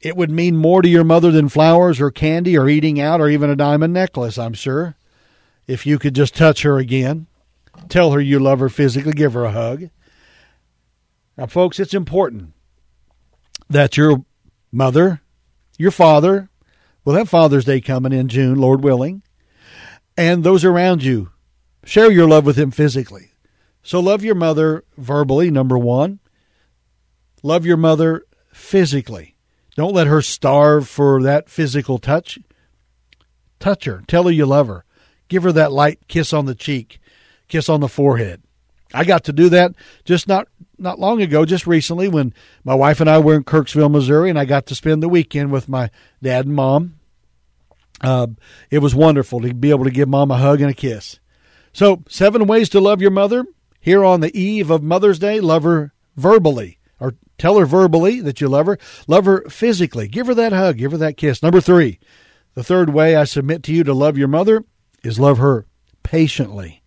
It 0.00 0.16
would 0.16 0.30
mean 0.30 0.56
more 0.56 0.80
to 0.82 0.88
your 0.88 1.04
mother 1.04 1.30
than 1.30 1.48
flowers 1.48 2.00
or 2.00 2.10
candy 2.10 2.56
or 2.56 2.68
eating 2.68 3.00
out 3.00 3.20
or 3.20 3.28
even 3.28 3.50
a 3.50 3.56
diamond 3.56 3.92
necklace, 3.92 4.38
I'm 4.38 4.54
sure. 4.54 4.96
If 5.66 5.86
you 5.86 5.98
could 5.98 6.14
just 6.14 6.36
touch 6.36 6.62
her 6.62 6.78
again, 6.78 7.26
tell 7.88 8.12
her 8.12 8.20
you 8.20 8.38
love 8.38 8.60
her 8.60 8.68
physically, 8.68 9.12
give 9.12 9.32
her 9.32 9.44
a 9.44 9.50
hug. 9.50 9.90
Now, 11.36 11.46
folks, 11.46 11.78
it's 11.78 11.94
important 11.94 12.52
that 13.68 13.96
your 13.96 14.24
mother, 14.72 15.20
your 15.78 15.90
father, 15.90 16.48
we'll 17.04 17.16
have 17.16 17.28
Father's 17.28 17.64
Day 17.64 17.80
coming 17.80 18.12
in 18.12 18.28
June, 18.28 18.58
Lord 18.58 18.82
willing, 18.82 19.22
and 20.16 20.42
those 20.42 20.64
around 20.64 21.02
you, 21.02 21.30
share 21.84 22.10
your 22.10 22.28
love 22.28 22.44
with 22.46 22.58
him 22.58 22.70
physically. 22.70 23.32
So, 23.82 24.00
love 24.00 24.24
your 24.24 24.34
mother 24.34 24.84
verbally, 24.96 25.50
number 25.50 25.78
one. 25.78 26.18
Love 27.42 27.64
your 27.64 27.76
mother 27.76 28.24
physically. 28.52 29.36
Don't 29.78 29.94
let 29.94 30.08
her 30.08 30.22
starve 30.22 30.88
for 30.88 31.22
that 31.22 31.48
physical 31.48 31.98
touch. 31.98 32.36
Touch 33.60 33.84
her. 33.84 34.02
Tell 34.08 34.24
her 34.24 34.30
you 34.32 34.44
love 34.44 34.66
her. 34.66 34.84
Give 35.28 35.44
her 35.44 35.52
that 35.52 35.70
light 35.70 36.00
kiss 36.08 36.32
on 36.32 36.46
the 36.46 36.56
cheek, 36.56 37.00
kiss 37.46 37.68
on 37.68 37.78
the 37.78 37.86
forehead. 37.86 38.42
I 38.92 39.04
got 39.04 39.22
to 39.26 39.32
do 39.32 39.48
that 39.50 39.76
just 40.04 40.26
not 40.26 40.48
not 40.78 40.98
long 40.98 41.22
ago, 41.22 41.44
just 41.44 41.64
recently, 41.64 42.08
when 42.08 42.34
my 42.64 42.74
wife 42.74 43.00
and 43.00 43.08
I 43.08 43.20
were 43.20 43.36
in 43.36 43.44
Kirksville, 43.44 43.88
Missouri, 43.88 44.30
and 44.30 44.36
I 44.36 44.46
got 44.46 44.66
to 44.66 44.74
spend 44.74 45.00
the 45.00 45.08
weekend 45.08 45.52
with 45.52 45.68
my 45.68 45.90
dad 46.20 46.46
and 46.46 46.56
mom. 46.56 46.98
Uh, 48.00 48.26
it 48.72 48.80
was 48.80 48.96
wonderful 48.96 49.38
to 49.42 49.54
be 49.54 49.70
able 49.70 49.84
to 49.84 49.92
give 49.92 50.08
mom 50.08 50.32
a 50.32 50.38
hug 50.38 50.60
and 50.60 50.72
a 50.72 50.74
kiss. 50.74 51.20
So, 51.72 52.02
seven 52.08 52.48
ways 52.48 52.68
to 52.70 52.80
love 52.80 53.00
your 53.00 53.12
mother. 53.12 53.46
Here 53.78 54.04
on 54.04 54.22
the 54.22 54.36
eve 54.36 54.72
of 54.72 54.82
Mother's 54.82 55.20
Day, 55.20 55.38
love 55.38 55.62
her 55.62 55.92
verbally, 56.16 56.77
tell 57.38 57.58
her 57.58 57.66
verbally 57.66 58.20
that 58.20 58.40
you 58.40 58.48
love 58.48 58.66
her. 58.66 58.78
Love 59.06 59.24
her 59.24 59.42
physically. 59.48 60.08
Give 60.08 60.26
her 60.26 60.34
that 60.34 60.52
hug. 60.52 60.78
Give 60.78 60.92
her 60.92 60.98
that 60.98 61.16
kiss. 61.16 61.42
Number 61.42 61.60
three, 61.60 61.98
the 62.54 62.64
third 62.64 62.90
way 62.90 63.16
I 63.16 63.24
submit 63.24 63.62
to 63.64 63.72
you 63.72 63.84
to 63.84 63.94
love 63.94 64.18
your 64.18 64.28
mother 64.28 64.64
is 65.02 65.20
love 65.20 65.38
her 65.38 65.66
patiently. 66.02 66.82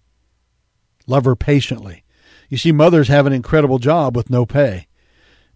Love 1.08 1.26
her 1.26 1.36
patiently. 1.36 2.04
You 2.50 2.58
see, 2.58 2.72
mothers 2.72 3.08
have 3.08 3.26
an 3.26 3.34
incredible 3.34 3.80
job 3.80 4.16
with 4.16 4.30
no 4.30 4.46
pay. 4.46 4.88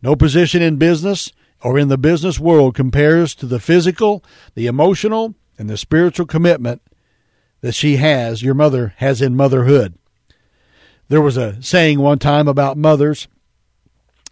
No 0.02 0.16
position 0.16 0.62
in 0.62 0.78
business 0.78 1.32
or 1.62 1.78
in 1.78 1.88
the 1.88 1.98
business 1.98 2.40
world 2.40 2.76
compares 2.76 3.36
to 3.36 3.46
the 3.46 3.60
physical, 3.60 4.24
the 4.54 4.68
emotional, 4.68 5.36
and 5.58 5.70
the 5.70 5.78
spiritual 5.78 6.26
commitment 6.26 6.82
that 7.62 7.74
she 7.74 7.98
has, 7.98 8.44
your 8.44 8.54
mother 8.54 8.94
has 8.98 9.22
in 9.22 9.36
motherhood. 9.36 9.98
There 11.08 11.22
was 11.22 11.38
a 11.38 11.62
saying 11.62 12.00
one 12.00 12.20
time 12.20 12.48
about 12.48 12.78
mothers 12.78 13.28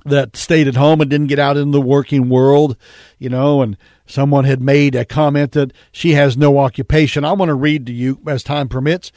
that 0.06 0.36
stayed 0.36 0.68
at 0.68 0.76
home 0.76 1.02
and 1.02 1.10
didn't 1.10 1.28
get 1.28 1.40
out 1.40 1.58
in 1.58 1.72
the 1.72 1.82
working 1.82 2.30
world, 2.30 2.78
you 3.18 3.30
know, 3.30 3.62
and 3.62 3.78
someone 4.06 4.46
had 4.46 4.62
made 4.62 4.96
a 4.96 5.06
comment 5.06 5.54
that 5.54 5.72
she 5.92 6.12
has 6.12 6.38
no 6.38 6.58
occupation. 6.58 7.24
I 7.24 7.34
want 7.34 7.50
to 7.50 7.56
read 7.56 7.86
to 7.88 7.94
you, 7.94 8.20
as 8.28 8.44
time 8.44 8.68
permits, 8.68 9.12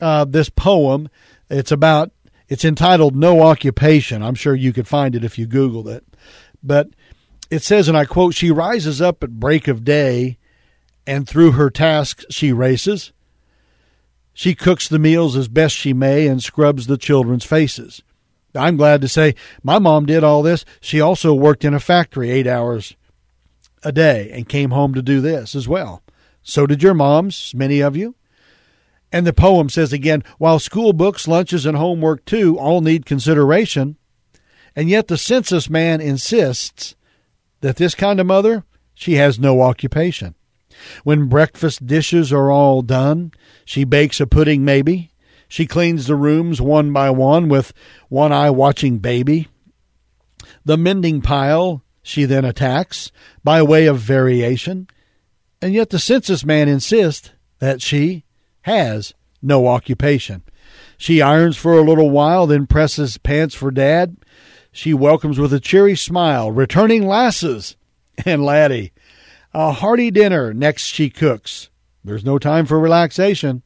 uh, 0.00 0.24
this 0.24 0.50
poem. 0.50 1.08
It's 1.50 1.72
about 1.72 2.12
it's 2.48 2.64
entitled 2.64 3.14
No 3.14 3.42
Occupation. 3.42 4.22
I'm 4.22 4.34
sure 4.34 4.54
you 4.54 4.72
could 4.72 4.88
find 4.88 5.14
it 5.14 5.24
if 5.24 5.38
you 5.38 5.46
Googled 5.46 5.88
it. 5.88 6.04
But 6.62 6.88
it 7.50 7.62
says, 7.62 7.88
and 7.88 7.96
I 7.96 8.04
quote, 8.04 8.34
She 8.34 8.50
rises 8.50 9.00
up 9.00 9.22
at 9.22 9.38
break 9.38 9.68
of 9.68 9.84
day, 9.84 10.38
and 11.06 11.28
through 11.28 11.52
her 11.52 11.70
tasks 11.70 12.24
she 12.30 12.52
races. 12.52 13.12
She 14.32 14.54
cooks 14.54 14.88
the 14.88 15.00
meals 15.00 15.36
as 15.36 15.48
best 15.48 15.74
she 15.74 15.92
may 15.92 16.28
and 16.28 16.42
scrubs 16.42 16.86
the 16.86 16.96
children's 16.96 17.44
faces. 17.44 18.02
I'm 18.54 18.76
glad 18.76 19.00
to 19.02 19.08
say 19.08 19.34
my 19.62 19.78
mom 19.78 20.06
did 20.06 20.24
all 20.24 20.42
this. 20.42 20.64
She 20.80 21.00
also 21.00 21.34
worked 21.34 21.64
in 21.64 21.74
a 21.74 21.80
factory 21.80 22.30
eight 22.30 22.46
hours 22.46 22.96
a 23.82 23.92
day 23.92 24.30
and 24.32 24.48
came 24.48 24.70
home 24.70 24.94
to 24.94 25.02
do 25.02 25.20
this 25.20 25.54
as 25.54 25.68
well. 25.68 26.02
So 26.42 26.66
did 26.66 26.82
your 26.82 26.94
moms, 26.94 27.54
many 27.54 27.80
of 27.80 27.96
you. 27.96 28.14
And 29.12 29.26
the 29.26 29.32
poem 29.32 29.68
says 29.68 29.92
again 29.92 30.22
while 30.38 30.58
school 30.58 30.92
books, 30.92 31.28
lunches, 31.28 31.64
and 31.66 31.76
homework 31.76 32.24
too 32.24 32.58
all 32.58 32.80
need 32.80 33.06
consideration, 33.06 33.96
and 34.76 34.88
yet 34.88 35.08
the 35.08 35.16
census 35.16 35.70
man 35.70 36.00
insists 36.00 36.94
that 37.60 37.76
this 37.76 37.94
kind 37.94 38.20
of 38.20 38.26
mother, 38.26 38.64
she 38.94 39.14
has 39.14 39.38
no 39.38 39.62
occupation. 39.62 40.34
When 41.04 41.28
breakfast 41.28 41.86
dishes 41.86 42.32
are 42.32 42.50
all 42.50 42.82
done, 42.82 43.32
she 43.64 43.84
bakes 43.84 44.20
a 44.20 44.26
pudding 44.26 44.64
maybe. 44.64 45.10
She 45.48 45.66
cleans 45.66 46.06
the 46.06 46.14
rooms 46.14 46.60
one 46.60 46.92
by 46.92 47.10
one 47.10 47.48
with 47.48 47.72
one 48.08 48.32
eye 48.32 48.50
watching 48.50 48.98
baby. 48.98 49.48
The 50.64 50.76
mending 50.76 51.22
pile 51.22 51.82
she 52.02 52.24
then 52.24 52.44
attacks 52.44 53.12
by 53.44 53.62
way 53.62 53.86
of 53.86 53.98
variation, 53.98 54.88
and 55.60 55.74
yet 55.74 55.90
the 55.90 55.98
census 55.98 56.44
man 56.44 56.68
insists 56.68 57.30
that 57.58 57.82
she 57.82 58.24
has 58.62 59.12
no 59.42 59.66
occupation. 59.66 60.42
She 60.96 61.22
irons 61.22 61.56
for 61.56 61.74
a 61.74 61.82
little 61.82 62.10
while, 62.10 62.46
then 62.46 62.66
presses 62.66 63.18
pants 63.18 63.54
for 63.54 63.70
dad. 63.70 64.16
She 64.72 64.94
welcomes 64.94 65.38
with 65.38 65.52
a 65.52 65.60
cheery 65.60 65.96
smile 65.96 66.50
returning 66.50 67.06
lasses 67.06 67.76
and 68.24 68.44
laddie. 68.44 68.92
A 69.52 69.72
hearty 69.72 70.10
dinner 70.10 70.52
next 70.52 70.84
she 70.84 71.10
cooks. 71.10 71.70
There's 72.04 72.24
no 72.24 72.38
time 72.38 72.66
for 72.66 72.78
relaxation. 72.78 73.62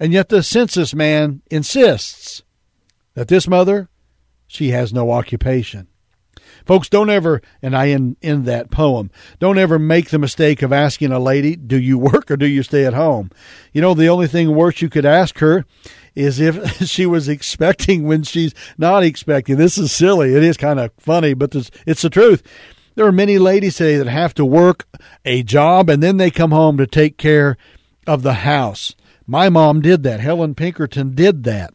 And 0.00 0.12
yet 0.12 0.28
the 0.28 0.42
census 0.42 0.94
man 0.94 1.42
insists 1.50 2.42
that 3.14 3.28
this 3.28 3.48
mother, 3.48 3.88
she 4.46 4.70
has 4.70 4.92
no 4.92 5.10
occupation. 5.10 5.88
Folks, 6.64 6.88
don't 6.88 7.10
ever, 7.10 7.40
and 7.62 7.74
I 7.74 7.88
end, 7.88 8.16
end 8.22 8.44
that 8.44 8.70
poem, 8.70 9.10
don't 9.38 9.58
ever 9.58 9.78
make 9.78 10.10
the 10.10 10.18
mistake 10.18 10.62
of 10.62 10.72
asking 10.72 11.12
a 11.12 11.18
lady, 11.18 11.56
do 11.56 11.80
you 11.80 11.98
work 11.98 12.30
or 12.30 12.36
do 12.36 12.46
you 12.46 12.62
stay 12.62 12.84
at 12.84 12.94
home? 12.94 13.30
You 13.72 13.80
know, 13.80 13.94
the 13.94 14.08
only 14.08 14.26
thing 14.26 14.54
worse 14.54 14.82
you 14.82 14.88
could 14.88 15.06
ask 15.06 15.38
her 15.38 15.64
is 16.14 16.40
if 16.40 16.82
she 16.86 17.06
was 17.06 17.28
expecting 17.28 18.04
when 18.04 18.22
she's 18.22 18.54
not 18.76 19.02
expecting. 19.02 19.56
This 19.56 19.78
is 19.78 19.92
silly. 19.92 20.34
It 20.34 20.42
is 20.42 20.56
kind 20.56 20.78
of 20.78 20.92
funny, 20.98 21.34
but 21.34 21.54
it's 21.86 22.02
the 22.02 22.10
truth. 22.10 22.42
There 22.94 23.06
are 23.06 23.12
many 23.12 23.38
ladies 23.38 23.76
today 23.76 23.96
that 23.96 24.08
have 24.08 24.34
to 24.34 24.44
work 24.44 24.86
a 25.24 25.42
job 25.42 25.88
and 25.88 26.02
then 26.02 26.16
they 26.16 26.30
come 26.30 26.50
home 26.50 26.76
to 26.78 26.86
take 26.86 27.16
care 27.16 27.56
of 28.06 28.22
the 28.22 28.34
house. 28.34 28.94
My 29.30 29.50
mom 29.50 29.82
did 29.82 30.04
that. 30.04 30.20
Helen 30.20 30.54
Pinkerton 30.54 31.14
did 31.14 31.44
that. 31.44 31.74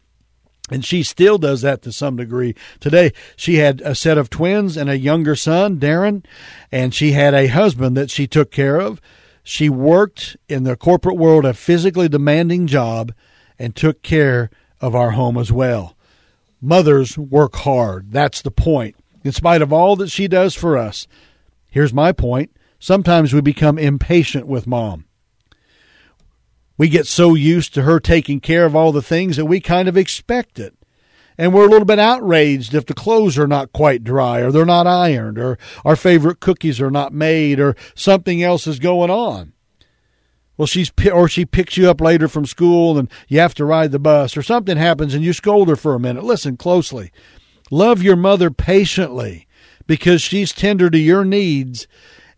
And 0.70 0.84
she 0.84 1.04
still 1.04 1.38
does 1.38 1.62
that 1.62 1.82
to 1.82 1.92
some 1.92 2.16
degree. 2.16 2.56
Today, 2.80 3.12
she 3.36 3.56
had 3.56 3.80
a 3.82 3.94
set 3.94 4.18
of 4.18 4.28
twins 4.28 4.76
and 4.76 4.90
a 4.90 4.98
younger 4.98 5.36
son, 5.36 5.78
Darren, 5.78 6.24
and 6.72 6.92
she 6.92 7.12
had 7.12 7.32
a 7.32 7.46
husband 7.46 7.96
that 7.96 8.10
she 8.10 8.26
took 8.26 8.50
care 8.50 8.80
of. 8.80 9.00
She 9.44 9.68
worked 9.68 10.36
in 10.48 10.64
the 10.64 10.76
corporate 10.76 11.16
world, 11.16 11.44
a 11.44 11.54
physically 11.54 12.08
demanding 12.08 12.66
job, 12.66 13.12
and 13.56 13.76
took 13.76 14.02
care 14.02 14.50
of 14.80 14.96
our 14.96 15.12
home 15.12 15.38
as 15.38 15.52
well. 15.52 15.96
Mothers 16.60 17.16
work 17.16 17.54
hard. 17.56 18.10
That's 18.10 18.42
the 18.42 18.50
point. 18.50 18.96
In 19.22 19.30
spite 19.30 19.62
of 19.62 19.72
all 19.72 19.94
that 19.96 20.10
she 20.10 20.26
does 20.26 20.56
for 20.56 20.76
us, 20.76 21.06
here's 21.70 21.94
my 21.94 22.10
point. 22.10 22.50
Sometimes 22.80 23.32
we 23.32 23.40
become 23.42 23.78
impatient 23.78 24.48
with 24.48 24.66
mom 24.66 25.04
we 26.76 26.88
get 26.88 27.06
so 27.06 27.34
used 27.34 27.74
to 27.74 27.82
her 27.82 28.00
taking 28.00 28.40
care 28.40 28.64
of 28.64 28.74
all 28.74 28.92
the 28.92 29.02
things 29.02 29.36
that 29.36 29.46
we 29.46 29.60
kind 29.60 29.88
of 29.88 29.96
expect 29.96 30.58
it. 30.58 30.74
And 31.36 31.52
we're 31.52 31.66
a 31.66 31.70
little 31.70 31.86
bit 31.86 31.98
outraged 31.98 32.74
if 32.74 32.86
the 32.86 32.94
clothes 32.94 33.38
are 33.38 33.48
not 33.48 33.72
quite 33.72 34.04
dry 34.04 34.40
or 34.40 34.52
they're 34.52 34.64
not 34.64 34.86
ironed 34.86 35.38
or 35.38 35.58
our 35.84 35.96
favorite 35.96 36.40
cookies 36.40 36.80
are 36.80 36.90
not 36.90 37.12
made 37.12 37.58
or 37.58 37.74
something 37.94 38.42
else 38.42 38.66
is 38.66 38.78
going 38.78 39.10
on. 39.10 39.52
Well, 40.56 40.66
she's 40.66 40.92
or 41.12 41.28
she 41.28 41.44
picks 41.44 41.76
you 41.76 41.90
up 41.90 42.00
later 42.00 42.28
from 42.28 42.46
school 42.46 42.96
and 42.96 43.10
you 43.26 43.40
have 43.40 43.54
to 43.54 43.64
ride 43.64 43.90
the 43.90 43.98
bus 43.98 44.36
or 44.36 44.42
something 44.42 44.76
happens 44.76 45.12
and 45.12 45.24
you 45.24 45.32
scold 45.32 45.68
her 45.68 45.76
for 45.76 45.94
a 45.94 46.00
minute. 46.00 46.22
Listen 46.22 46.56
closely. 46.56 47.10
Love 47.72 48.02
your 48.02 48.14
mother 48.14 48.50
patiently 48.52 49.48
because 49.88 50.22
she's 50.22 50.52
tender 50.52 50.88
to 50.88 50.98
your 50.98 51.24
needs 51.24 51.88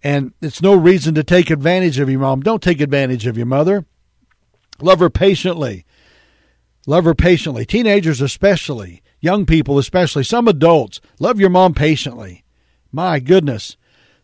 and 0.02 0.32
it's 0.40 0.62
no 0.62 0.74
reason 0.74 1.14
to 1.14 1.24
take 1.24 1.50
advantage 1.50 1.98
of 1.98 2.08
your 2.08 2.20
mom. 2.20 2.40
Don't 2.40 2.62
take 2.62 2.80
advantage 2.80 3.26
of 3.26 3.36
your 3.36 3.46
mother. 3.46 3.84
Love 4.80 5.00
her 5.00 5.10
patiently. 5.10 5.84
Love 6.86 7.04
her 7.04 7.14
patiently. 7.14 7.66
Teenagers, 7.66 8.20
especially, 8.20 9.02
young 9.20 9.46
people, 9.46 9.78
especially, 9.78 10.22
some 10.22 10.46
adults, 10.46 11.00
love 11.18 11.40
your 11.40 11.50
mom 11.50 11.74
patiently. 11.74 12.44
My 12.92 13.18
goodness. 13.18 13.76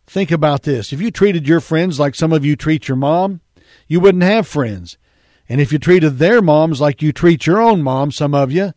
Think 0.06 0.30
about 0.30 0.62
this. 0.62 0.92
If 0.92 1.00
you 1.00 1.10
treated 1.10 1.48
your 1.48 1.60
friends 1.60 1.98
like 1.98 2.14
some 2.14 2.32
of 2.32 2.44
you 2.44 2.56
treat 2.56 2.88
your 2.88 2.96
mom, 2.96 3.40
you 3.86 4.00
wouldn't 4.00 4.24
have 4.24 4.46
friends. 4.46 4.98
And 5.48 5.60
if 5.60 5.72
you 5.72 5.78
treated 5.78 6.18
their 6.18 6.42
moms 6.42 6.80
like 6.80 7.02
you 7.02 7.12
treat 7.12 7.46
your 7.46 7.60
own 7.60 7.82
mom, 7.82 8.10
some 8.10 8.34
of 8.34 8.52
you, 8.52 8.72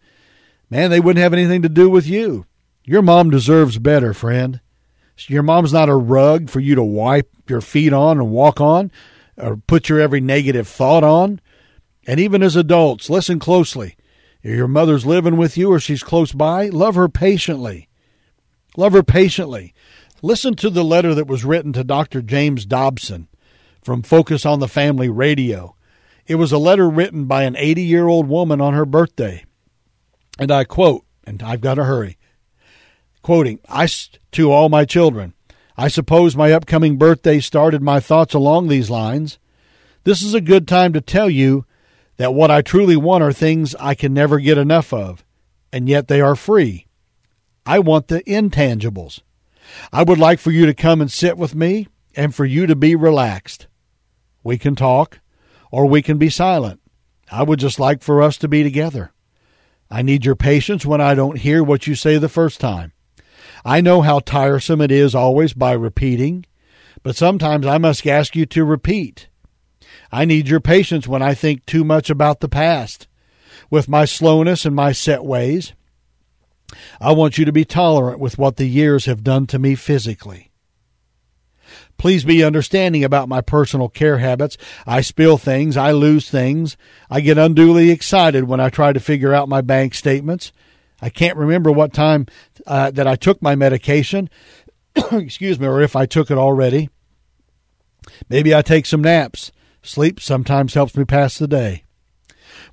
man, 0.70 0.90
they 0.90 1.00
wouldn't 1.00 1.22
have 1.22 1.34
anything 1.34 1.62
to 1.62 1.70
do 1.70 1.90
with 1.90 2.08
you. 2.08 2.46
Your 2.84 3.02
mom 3.02 3.30
deserves 3.30 3.80
better, 3.80 4.14
friend. 4.14 4.62
Your 5.28 5.44
mom's 5.44 5.74
not 5.74 5.90
a 5.90 5.96
rug 5.96 6.50
for 6.50 6.60
you 6.60 6.76
to 6.76 6.84
wipe 6.84 7.30
your 7.48 7.62
feet 7.62 7.94
on 7.94 8.20
and 8.20 8.30
walk 8.30 8.60
on 8.60 8.92
or 9.38 9.58
put 9.58 9.90
your 9.90 10.00
every 10.00 10.22
negative 10.22 10.68
thought 10.68 11.04
on. 11.04 11.40
And 12.08 12.20
even 12.20 12.44
as 12.44 12.56
adults, 12.56 13.10
listen 13.10 13.40
closely. 13.40 13.96
If 14.44 14.56
your 14.56 14.68
mother's 14.68 15.06
living 15.06 15.38
with 15.38 15.58
you 15.58 15.72
or 15.72 15.80
she's 15.80 16.04
close 16.04 16.32
by, 16.32 16.70
love 16.70 16.96
her 16.96 17.10
patiently. 17.10 17.90
Love 18.78 18.94
her 18.94 19.04
patiently. 19.04 19.74
Listen 20.22 20.56
to 20.56 20.70
the 20.70 20.84
letter 20.84 21.16
that 21.16 21.28
was 21.28 21.46
written 21.46 21.74
to 21.74 21.84
Dr. 21.84 22.22
James 22.22 22.66
Dobson 22.66 23.28
from 23.84 24.02
Focus 24.02 24.46
on 24.46 24.60
the 24.60 24.68
Family 24.68 25.10
Radio. 25.10 25.76
It 26.28 26.36
was 26.36 26.52
a 26.52 26.58
letter 26.58 26.90
written 26.90 27.26
by 27.26 27.44
an 27.44 27.56
80 27.56 27.82
year 27.82 28.08
old 28.08 28.28
woman 28.28 28.62
on 28.62 28.74
her 28.74 28.86
birthday. 28.86 29.46
And 30.38 30.52
I 30.52 30.64
quote, 30.64 31.06
and 31.26 31.42
I've 31.42 31.62
got 31.62 31.76
to 31.76 31.86
hurry, 31.86 32.18
quoting, 33.22 33.60
I, 33.68 33.88
to 34.34 34.52
all 34.52 34.70
my 34.70 34.86
children, 34.86 35.34
I 35.78 35.88
suppose 35.88 36.36
my 36.36 36.52
upcoming 36.52 36.98
birthday 36.98 37.40
started 37.40 37.82
my 37.82 38.00
thoughts 38.00 38.34
along 38.34 38.68
these 38.68 38.90
lines. 38.90 39.40
This 40.04 40.22
is 40.22 40.34
a 40.34 40.42
good 40.42 40.68
time 40.68 40.94
to 40.94 41.02
tell 41.02 41.30
you 41.30 41.66
that 42.18 42.34
what 42.34 42.52
I 42.52 42.62
truly 42.62 42.96
want 42.96 43.24
are 43.24 43.34
things 43.34 43.76
I 43.76 43.96
can 43.96 44.14
never 44.14 44.40
get 44.40 44.58
enough 44.58 44.94
of, 44.94 45.24
and 45.72 45.90
yet 45.90 46.08
they 46.08 46.22
are 46.22 46.36
free. 46.36 46.88
I 47.66 47.80
want 47.80 48.08
the 48.08 48.22
intangibles. 48.24 49.22
I 49.92 50.04
would 50.04 50.20
like 50.20 50.40
for 50.40 50.52
you 50.52 50.66
to 50.66 50.74
come 50.74 51.02
and 51.02 51.12
sit 51.12 51.38
with 51.38 51.56
me 51.56 51.88
and 52.16 52.34
for 52.34 52.46
you 52.46 52.68
to 52.68 52.76
be 52.76 52.96
relaxed. 52.96 53.68
We 54.44 54.58
can 54.58 54.76
talk 54.76 55.20
or 55.72 55.86
we 55.88 56.02
can 56.02 56.18
be 56.18 56.30
silent. 56.30 56.80
I 57.32 57.44
would 57.44 57.60
just 57.60 57.80
like 57.80 58.04
for 58.04 58.22
us 58.22 58.38
to 58.38 58.48
be 58.48 58.64
together. 58.64 59.12
I 59.90 60.02
need 60.02 60.26
your 60.26 60.36
patience 60.36 60.86
when 60.86 61.02
I 61.02 61.16
don't 61.16 61.40
hear 61.40 61.64
what 61.64 61.88
you 61.88 61.96
say 61.96 62.18
the 62.18 62.30
first 62.30 62.60
time. 62.60 62.94
I 63.64 63.82
know 63.82 64.02
how 64.02 64.20
tiresome 64.20 64.82
it 64.82 64.92
is 64.92 65.16
always 65.16 65.54
by 65.54 65.74
repeating, 65.74 66.46
but 67.02 67.16
sometimes 67.16 67.66
I 67.66 67.78
must 67.80 68.06
ask 68.06 68.36
you 68.36 68.46
to 68.48 68.64
repeat. 68.64 69.28
I 70.16 70.24
need 70.24 70.48
your 70.48 70.62
patience 70.62 71.10
when 71.10 71.22
I 71.22 71.34
think 71.34 71.66
too 71.66 71.84
much 71.84 72.10
about 72.10 72.40
the 72.40 72.48
past, 72.48 73.06
with 73.70 73.90
my 73.90 74.06
slowness 74.06 74.64
and 74.66 74.74
my 74.74 74.94
set 74.94 75.26
ways. 75.26 75.74
I 77.02 77.12
want 77.12 77.38
you 77.38 77.44
to 77.44 77.52
be 77.52 77.66
tolerant 77.66 78.22
with 78.22 78.38
what 78.38 78.56
the 78.56 78.66
years 78.66 79.08
have 79.08 79.26
done 79.26 79.46
to 79.48 79.60
me 79.60 79.76
physically. 79.76 80.52
Please 81.98 82.24
be 82.24 82.46
understanding 82.46 83.04
about 83.04 83.28
my 83.28 83.42
personal 83.42 83.90
care 83.90 84.20
habits. 84.20 84.58
I 84.88 85.02
spill 85.02 85.38
things, 85.38 85.76
I 85.76 85.92
lose 85.92 86.30
things. 86.30 86.78
I 87.10 87.20
get 87.20 87.38
unduly 87.38 87.92
excited 87.92 88.46
when 88.46 88.62
I 88.62 88.70
try 88.70 88.94
to 88.94 89.02
figure 89.02 89.34
out 89.34 89.50
my 89.50 89.60
bank 89.60 89.94
statements. 89.94 90.54
I 91.02 91.10
can't 91.10 91.36
remember 91.38 91.74
what 91.74 91.92
time 91.92 92.28
uh, 92.66 92.90
that 92.92 93.06
I 93.06 93.18
took 93.18 93.42
my 93.42 93.56
medication, 93.56 94.30
excuse 95.12 95.60
me, 95.60 95.68
or 95.68 95.82
if 95.82 95.94
I 95.94 96.06
took 96.06 96.32
it 96.32 96.38
already. 96.38 96.90
Maybe 98.30 98.56
I 98.56 98.62
take 98.62 98.86
some 98.86 99.02
naps. 99.02 99.52
Sleep 99.86 100.20
sometimes 100.20 100.74
helps 100.74 100.96
me 100.96 101.06
pass 101.06 101.38
the 101.38 101.48
day. 101.48 101.84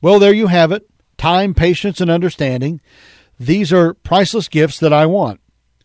Well, 0.01 0.18
there 0.18 0.33
you 0.33 0.48
have 0.48 0.72
it 0.72 0.88
time, 1.18 1.55
patience, 1.55 2.01
and 2.01 2.11
understanding. 2.11 2.81
These 3.38 3.72
are 3.72 3.94
priceless 3.94 4.48
gifts 4.48 4.81
that 4.81 4.92
I 4.92 5.07
want. 5.07 5.40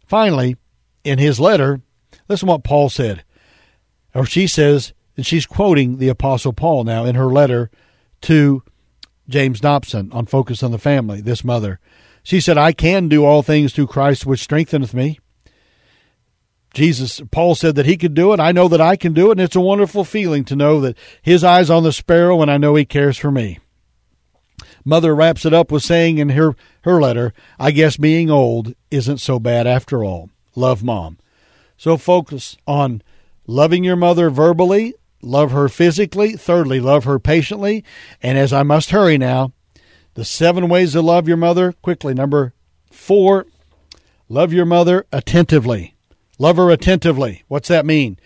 Finally, 0.07 0.57
in 1.03 1.19
his 1.19 1.39
letter, 1.39 1.81
listen 2.27 2.47
what 2.47 2.63
Paul 2.63 2.89
said. 2.89 3.23
Or 4.15 4.25
she 4.25 4.47
says, 4.47 4.93
and 5.15 5.25
she's 5.25 5.45
quoting 5.45 5.97
the 5.97 6.09
Apostle 6.09 6.53
Paul 6.53 6.85
now 6.85 7.05
in 7.05 7.13
her 7.13 7.27
letter 7.27 7.69
to 8.21 8.63
James 9.29 9.59
Dobson 9.59 10.11
on 10.11 10.25
Focus 10.25 10.63
on 10.63 10.71
the 10.71 10.79
Family, 10.79 11.21
this 11.21 11.43
mother. 11.43 11.79
She 12.23 12.41
said, 12.41 12.57
I 12.57 12.71
can 12.71 13.07
do 13.07 13.23
all 13.23 13.43
things 13.43 13.73
through 13.73 13.87
Christ 13.87 14.25
which 14.25 14.39
strengtheneth 14.39 14.93
me. 14.93 15.19
Jesus, 16.77 17.23
Paul 17.31 17.55
said 17.55 17.73
that 17.73 17.87
he 17.87 17.97
could 17.97 18.13
do 18.13 18.33
it. 18.33 18.39
I 18.39 18.51
know 18.51 18.67
that 18.67 18.79
I 18.79 18.95
can 18.95 19.11
do 19.11 19.29
it, 19.29 19.31
and 19.31 19.41
it's 19.41 19.55
a 19.55 19.59
wonderful 19.59 20.03
feeling 20.03 20.45
to 20.45 20.55
know 20.55 20.79
that 20.81 20.95
his 21.23 21.43
eyes 21.43 21.71
on 21.71 21.81
the 21.81 21.91
sparrow, 21.91 22.39
and 22.43 22.51
I 22.51 22.57
know 22.57 22.75
he 22.75 22.85
cares 22.85 23.17
for 23.17 23.31
me. 23.31 23.57
Mother 24.85 25.15
wraps 25.15 25.43
it 25.43 25.55
up 25.55 25.71
with 25.71 25.81
saying 25.81 26.19
in 26.19 26.29
her, 26.29 26.55
her 26.83 27.01
letter, 27.01 27.33
I 27.57 27.71
guess 27.71 27.97
being 27.97 28.29
old 28.29 28.75
isn't 28.91 29.17
so 29.17 29.39
bad 29.39 29.65
after 29.65 30.03
all. 30.03 30.29
Love 30.55 30.83
mom. 30.83 31.17
So 31.77 31.97
focus 31.97 32.57
on 32.67 33.01
loving 33.47 33.83
your 33.83 33.95
mother 33.95 34.29
verbally, 34.29 34.93
love 35.23 35.49
her 35.49 35.69
physically, 35.69 36.33
thirdly, 36.33 36.79
love 36.79 37.05
her 37.05 37.17
patiently, 37.17 37.83
and 38.21 38.37
as 38.37 38.53
I 38.53 38.61
must 38.61 38.91
hurry 38.91 39.17
now, 39.17 39.51
the 40.13 40.23
seven 40.23 40.69
ways 40.69 40.91
to 40.91 41.01
love 41.01 41.27
your 41.27 41.37
mother 41.37 41.71
quickly. 41.71 42.13
Number 42.13 42.53
four, 42.91 43.47
love 44.29 44.53
your 44.53 44.65
mother 44.67 45.07
attentively. 45.11 45.95
Love 46.37 46.57
her 46.57 46.69
attentively. 46.69 47.43
What's 47.47 47.67
that 47.69 47.85
mean? 47.85 48.19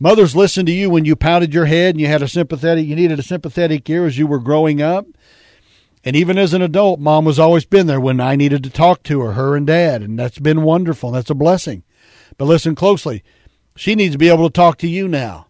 Mothers 0.00 0.36
listened 0.36 0.66
to 0.68 0.72
you 0.72 0.90
when 0.90 1.04
you 1.04 1.16
pounded 1.16 1.52
your 1.52 1.66
head 1.66 1.94
and 1.94 2.00
you 2.00 2.06
had 2.06 2.22
a 2.22 2.28
sympathetic 2.28 2.86
you 2.86 2.94
needed 2.94 3.18
a 3.18 3.22
sympathetic 3.22 3.88
ear 3.90 4.06
as 4.06 4.16
you 4.16 4.26
were 4.26 4.38
growing 4.38 4.80
up. 4.80 5.06
And 6.04 6.14
even 6.14 6.38
as 6.38 6.54
an 6.54 6.62
adult, 6.62 7.00
mom 7.00 7.26
has 7.26 7.38
always 7.38 7.64
been 7.64 7.88
there 7.88 8.00
when 8.00 8.20
I 8.20 8.36
needed 8.36 8.62
to 8.64 8.70
talk 8.70 9.02
to 9.04 9.20
her, 9.22 9.32
her 9.32 9.56
and 9.56 9.66
dad, 9.66 10.02
and 10.02 10.16
that's 10.18 10.38
been 10.38 10.62
wonderful. 10.62 11.10
That's 11.10 11.30
a 11.30 11.34
blessing. 11.34 11.82
But 12.36 12.44
listen 12.44 12.76
closely. 12.76 13.24
She 13.76 13.96
needs 13.96 14.14
to 14.14 14.18
be 14.18 14.28
able 14.28 14.48
to 14.48 14.52
talk 14.52 14.78
to 14.78 14.88
you 14.88 15.08
now. 15.08 15.48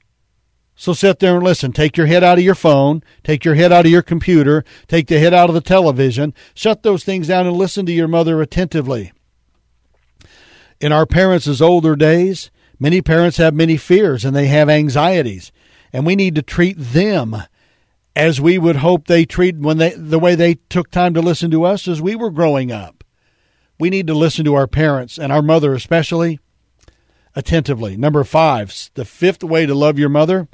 So 0.75 0.95
sit 0.95 1.19
there 1.19 1.35
and 1.35 1.45
listen. 1.45 1.73
Take 1.73 1.97
your 1.97 2.07
head 2.07 2.25
out 2.25 2.39
of 2.39 2.45
your 2.45 2.55
phone. 2.55 3.03
Take 3.25 3.45
your 3.45 3.57
head 3.57 3.73
out 3.73 3.85
of 3.85 3.91
your 3.91 4.03
computer. 4.03 4.65
Take 4.87 5.09
the 5.09 5.19
head 5.19 5.35
out 5.35 5.51
of 5.51 5.55
the 5.55 5.61
television. 5.61 6.33
Shut 6.55 6.83
those 6.83 7.05
things 7.05 7.29
down 7.29 7.47
and 7.47 7.57
listen 7.57 7.85
to 7.87 7.93
your 7.93 8.09
mother 8.09 8.41
attentively. 8.41 9.13
In 10.81 10.93
our 10.93 11.07
parents' 11.07 11.61
older 11.61 11.97
days, 11.97 12.51
many 12.79 13.03
parents 13.03 13.37
have 13.39 13.55
many 13.55 13.77
fears 13.77 14.25
and 14.25 14.35
they 14.35 14.47
have 14.47 14.69
anxieties, 14.69 15.51
and 15.93 16.07
we 16.07 16.15
need 16.15 16.35
to 16.37 16.43
treat 16.43 16.77
them 16.79 17.37
as 18.15 18.41
we 18.41 18.59
would 18.59 18.77
hope 18.77 19.07
they 19.07 19.25
treat 19.25 19.57
when 19.57 19.79
they 19.79 19.91
the 19.91 20.19
way 20.19 20.35
they 20.35 20.55
took 20.69 20.91
time 20.91 21.15
to 21.15 21.21
listen 21.21 21.51
to 21.51 21.65
us 21.65 21.87
as 21.89 22.03
we 22.03 22.15
were 22.15 22.31
growing 22.31 22.71
up. 22.71 23.05
We 23.79 23.91
need 23.91 24.07
to 24.09 24.15
listen 24.15 24.45
to 24.45 24.55
our 24.55 24.67
parents 24.67 25.19
and 25.19 25.33
our 25.33 25.43
mother 25.43 25.73
especially 25.73 26.41
attentively. 27.35 27.97
Number 27.97 28.25
5, 28.25 28.91
the 28.95 29.05
fifth 29.05 29.45
way 29.45 29.67
to 29.67 29.75
love 29.75 29.99
your 29.99 30.09
mother 30.09 30.49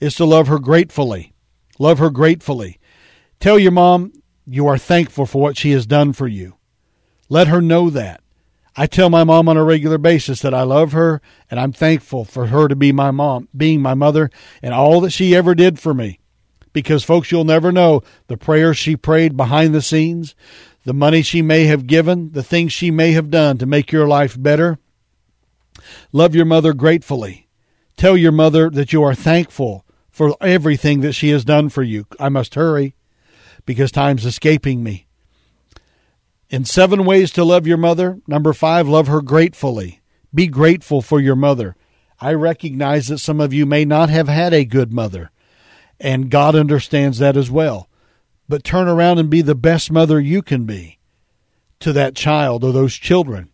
is 0.00 0.14
to 0.14 0.24
love 0.24 0.48
her 0.48 0.58
gratefully. 0.58 1.34
Love 1.78 1.98
her 1.98 2.10
gratefully. 2.10 2.78
Tell 3.38 3.58
your 3.58 3.72
mom 3.72 4.12
you 4.46 4.66
are 4.66 4.78
thankful 4.78 5.26
for 5.26 5.40
what 5.42 5.58
she 5.58 5.72
has 5.72 5.86
done 5.86 6.12
for 6.12 6.26
you. 6.26 6.56
Let 7.28 7.48
her 7.48 7.60
know 7.60 7.90
that. 7.90 8.19
I 8.80 8.86
tell 8.86 9.10
my 9.10 9.24
mom 9.24 9.46
on 9.46 9.58
a 9.58 9.62
regular 9.62 9.98
basis 9.98 10.40
that 10.40 10.54
I 10.54 10.62
love 10.62 10.92
her 10.92 11.20
and 11.50 11.60
I'm 11.60 11.70
thankful 11.70 12.24
for 12.24 12.46
her 12.46 12.66
to 12.66 12.74
be 12.74 12.92
my 12.92 13.10
mom, 13.10 13.46
being 13.54 13.82
my 13.82 13.92
mother, 13.92 14.30
and 14.62 14.72
all 14.72 15.02
that 15.02 15.10
she 15.10 15.36
ever 15.36 15.54
did 15.54 15.78
for 15.78 15.92
me 15.92 16.18
because, 16.72 17.04
folks, 17.04 17.30
you'll 17.30 17.44
never 17.44 17.72
know 17.72 18.00
the 18.28 18.38
prayers 18.38 18.78
she 18.78 18.96
prayed 18.96 19.36
behind 19.36 19.74
the 19.74 19.82
scenes, 19.82 20.34
the 20.86 20.94
money 20.94 21.20
she 21.20 21.42
may 21.42 21.64
have 21.64 21.86
given, 21.86 22.32
the 22.32 22.42
things 22.42 22.72
she 22.72 22.90
may 22.90 23.12
have 23.12 23.30
done 23.30 23.58
to 23.58 23.66
make 23.66 23.92
your 23.92 24.08
life 24.08 24.40
better. 24.40 24.78
Love 26.10 26.34
your 26.34 26.46
mother 26.46 26.72
gratefully. 26.72 27.48
Tell 27.98 28.16
your 28.16 28.32
mother 28.32 28.70
that 28.70 28.94
you 28.94 29.02
are 29.02 29.14
thankful 29.14 29.84
for 30.08 30.34
everything 30.40 31.02
that 31.02 31.12
she 31.12 31.28
has 31.28 31.44
done 31.44 31.68
for 31.68 31.82
you. 31.82 32.06
I 32.18 32.30
must 32.30 32.54
hurry 32.54 32.94
because 33.66 33.92
time's 33.92 34.24
escaping 34.24 34.82
me. 34.82 35.06
In 36.50 36.64
seven 36.64 37.04
ways 37.04 37.30
to 37.32 37.44
love 37.44 37.66
your 37.66 37.78
mother, 37.78 38.18
number 38.26 38.52
five, 38.52 38.88
love 38.88 39.06
her 39.06 39.22
gratefully. 39.22 40.00
Be 40.34 40.48
grateful 40.48 41.00
for 41.00 41.20
your 41.20 41.36
mother. 41.36 41.76
I 42.20 42.34
recognize 42.34 43.08
that 43.08 43.18
some 43.18 43.40
of 43.40 43.54
you 43.54 43.64
may 43.64 43.84
not 43.84 44.10
have 44.10 44.28
had 44.28 44.52
a 44.52 44.64
good 44.64 44.92
mother 44.92 45.30
and 46.00 46.30
God 46.30 46.56
understands 46.56 47.18
that 47.18 47.36
as 47.36 47.50
well. 47.50 47.88
But 48.48 48.64
turn 48.64 48.88
around 48.88 49.18
and 49.18 49.30
be 49.30 49.42
the 49.42 49.54
best 49.54 49.92
mother 49.92 50.18
you 50.18 50.42
can 50.42 50.64
be 50.64 50.98
to 51.78 51.92
that 51.92 52.16
child 52.16 52.64
or 52.64 52.72
those 52.72 52.94
children. 52.94 53.50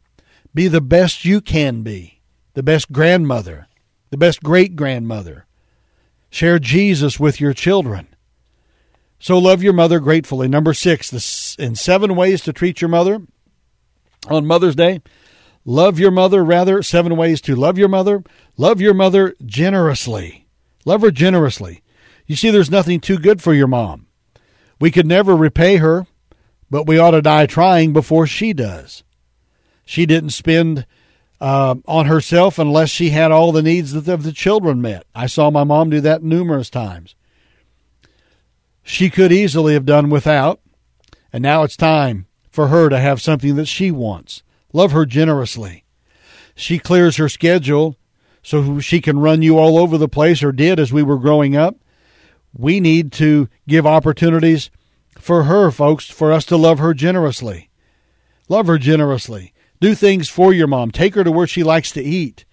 Be 0.54 0.68
the 0.68 0.80
best 0.80 1.24
you 1.24 1.40
can 1.40 1.82
be, 1.82 2.22
the 2.54 2.62
best 2.62 2.92
grandmother, 2.92 3.66
the 4.10 4.16
best 4.16 4.42
great 4.42 4.74
grandmother. 4.74 5.46
Share 6.30 6.58
Jesus 6.58 7.20
with 7.20 7.40
your 7.40 7.52
children. 7.52 8.08
So 9.18 9.38
love 9.38 9.62
your 9.62 9.72
mother 9.72 9.98
gratefully. 10.00 10.48
Number 10.48 10.74
six, 10.74 11.10
the, 11.10 11.62
in 11.62 11.74
seven 11.74 12.14
ways 12.14 12.42
to 12.42 12.52
treat 12.52 12.80
your 12.80 12.90
mother 12.90 13.20
on 14.28 14.46
Mother's 14.46 14.76
Day. 14.76 15.00
Love 15.64 15.98
your 15.98 16.10
mother, 16.10 16.44
rather, 16.44 16.82
seven 16.82 17.16
ways 17.16 17.40
to 17.40 17.56
love 17.56 17.76
your 17.76 17.88
mother. 17.88 18.22
Love 18.56 18.80
your 18.80 18.94
mother 18.94 19.34
generously. 19.44 20.46
Love 20.84 21.02
her 21.02 21.10
generously. 21.10 21.82
You 22.26 22.36
see, 22.36 22.50
there's 22.50 22.70
nothing 22.70 23.00
too 23.00 23.18
good 23.18 23.42
for 23.42 23.52
your 23.52 23.66
mom. 23.66 24.06
We 24.78 24.90
could 24.90 25.06
never 25.06 25.34
repay 25.34 25.76
her, 25.76 26.06
but 26.70 26.86
we 26.86 26.98
ought 26.98 27.12
to 27.12 27.22
die 27.22 27.46
trying 27.46 27.92
before 27.92 28.26
she 28.26 28.52
does. 28.52 29.02
She 29.84 30.06
didn't 30.06 30.30
spend 30.30 30.86
uh, 31.40 31.76
on 31.86 32.06
herself 32.06 32.58
unless 32.58 32.90
she 32.90 33.10
had 33.10 33.32
all 33.32 33.52
the 33.52 33.62
needs 33.62 33.94
of 33.94 34.04
the 34.04 34.32
children 34.32 34.80
met. 34.80 35.04
I 35.14 35.26
saw 35.26 35.50
my 35.50 35.64
mom 35.64 35.90
do 35.90 36.00
that 36.00 36.22
numerous 36.22 36.70
times. 36.70 37.14
She 38.86 39.10
could 39.10 39.32
easily 39.32 39.74
have 39.74 39.84
done 39.84 40.08
without, 40.08 40.60
and 41.32 41.42
now 41.42 41.62
it's 41.62 41.76
time 41.76 42.26
for 42.50 42.68
her 42.68 42.88
to 42.88 42.98
have 42.98 43.20
something 43.20 43.56
that 43.56 43.66
she 43.66 43.90
wants. 43.90 44.42
Love 44.72 44.92
her 44.92 45.04
generously. 45.04 45.84
She 46.54 46.78
clears 46.78 47.16
her 47.16 47.28
schedule 47.28 47.96
so 48.42 48.78
she 48.80 49.00
can 49.00 49.18
run 49.18 49.42
you 49.42 49.58
all 49.58 49.76
over 49.76 49.98
the 49.98 50.08
place, 50.08 50.42
or 50.42 50.52
did 50.52 50.78
as 50.78 50.92
we 50.92 51.02
were 51.02 51.18
growing 51.18 51.56
up 51.56 51.76
we 52.58 52.80
need 52.80 53.12
to 53.12 53.48
give 53.68 53.86
opportunities 53.86 54.70
for 55.18 55.44
her, 55.44 55.70
folks, 55.70 56.08
for 56.08 56.32
us 56.32 56.44
to 56.46 56.56
love 56.56 56.78
her 56.78 56.94
generously. 56.94 57.70
Love 58.48 58.66
her 58.66 58.78
generously. 58.78 59.52
Do 59.80 59.94
things 59.94 60.28
for 60.28 60.52
your 60.52 60.66
mom. 60.66 60.90
Take 60.90 61.14
her 61.14 61.24
to 61.24 61.32
where 61.32 61.46
she 61.46 61.62
likes 61.62 61.90
to 61.92 62.02
eat. 62.02 62.44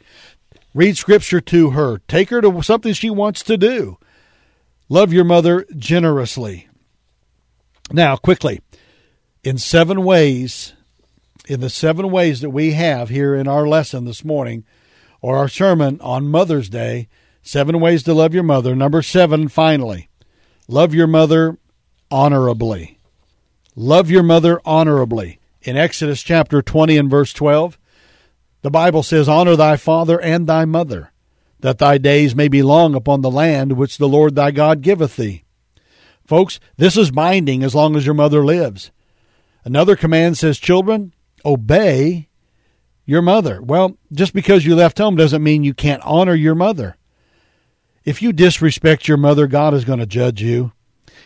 Read 0.74 0.98
scripture 0.98 1.40
to 1.40 1.72
her. 1.72 2.00
Take 2.08 2.30
her 2.30 2.42
to 2.42 2.62
something 2.64 2.94
she 2.94 3.10
wants 3.10 3.44
to 3.44 3.58
do. 3.58 3.98
Love 4.90 5.14
your 5.14 5.24
mother 5.24 5.66
generously. 5.76 6.68
Now, 7.92 8.16
quickly, 8.16 8.62
in 9.44 9.58
seven 9.58 10.04
ways, 10.04 10.74
in 11.48 11.60
the 11.60 11.70
seven 11.70 12.12
ways 12.12 12.42
that 12.42 12.50
we 12.50 12.72
have 12.72 13.10
here 13.10 13.36
in 13.36 13.48
our 13.48 13.68
lesson 13.68 14.06
this 14.06 14.24
morning, 14.24 14.64
or 15.22 15.38
our 15.38 15.48
sermon 15.48 16.00
on 16.02 16.28
Mother's 16.28 16.70
Day, 16.70 17.08
Seven 17.46 17.82
ways 17.82 18.04
to 18.04 18.14
love 18.14 18.34
your 18.34 18.44
mother. 18.44 18.74
Number 18.74 19.02
seven, 19.02 19.50
finally, 19.50 20.10
love 20.70 20.94
your 20.94 21.08
mother 21.08 21.58
honorably. 22.10 22.98
Love 23.76 24.10
your 24.10 24.24
mother 24.24 24.62
honorably. 24.64 25.40
In 25.62 25.76
Exodus 25.76 26.24
chapter 26.24 26.62
20 26.62 26.98
and 26.98 27.10
verse 27.12 27.34
12, 27.34 27.78
the 28.62 28.72
Bible 28.72 29.04
says, 29.04 29.28
Honor 29.28 29.58
thy 29.58 29.76
father 29.76 30.22
and 30.22 30.48
thy 30.48 30.64
mother, 30.64 31.12
that 31.64 31.78
thy 31.78 31.98
days 31.98 32.36
may 32.36 32.50
be 32.50 32.62
long 32.62 32.94
upon 32.94 33.22
the 33.22 33.32
land 33.32 33.78
which 33.78 33.98
the 33.98 34.08
Lord 34.08 34.36
thy 34.36 34.52
God 34.52 34.82
giveth 34.82 35.16
thee. 35.16 35.46
Folks, 36.28 36.60
this 36.76 36.98
is 36.98 37.10
binding 37.10 37.64
as 37.64 37.74
long 37.74 37.96
as 37.96 38.06
your 38.06 38.14
mother 38.14 38.44
lives. 38.44 38.92
Another 39.64 39.96
command 39.96 40.38
says, 40.38 40.60
Children, 40.60 41.14
obey 41.46 42.28
your 43.06 43.22
mother. 43.22 43.62
Well, 43.62 43.98
just 44.12 44.34
because 44.34 44.66
you 44.66 44.76
left 44.76 44.98
home 44.98 45.16
doesn't 45.16 45.42
mean 45.42 45.64
you 45.64 45.74
can't 45.74 46.04
honor 46.04 46.34
your 46.34 46.54
mother. 46.54 46.98
If 48.04 48.22
you 48.22 48.34
disrespect 48.34 49.08
your 49.08 49.16
mother, 49.18 49.48
God 49.48 49.74
is 49.74 49.86
going 49.86 50.00
to 50.00 50.06
judge 50.06 50.42
you. 50.42 50.74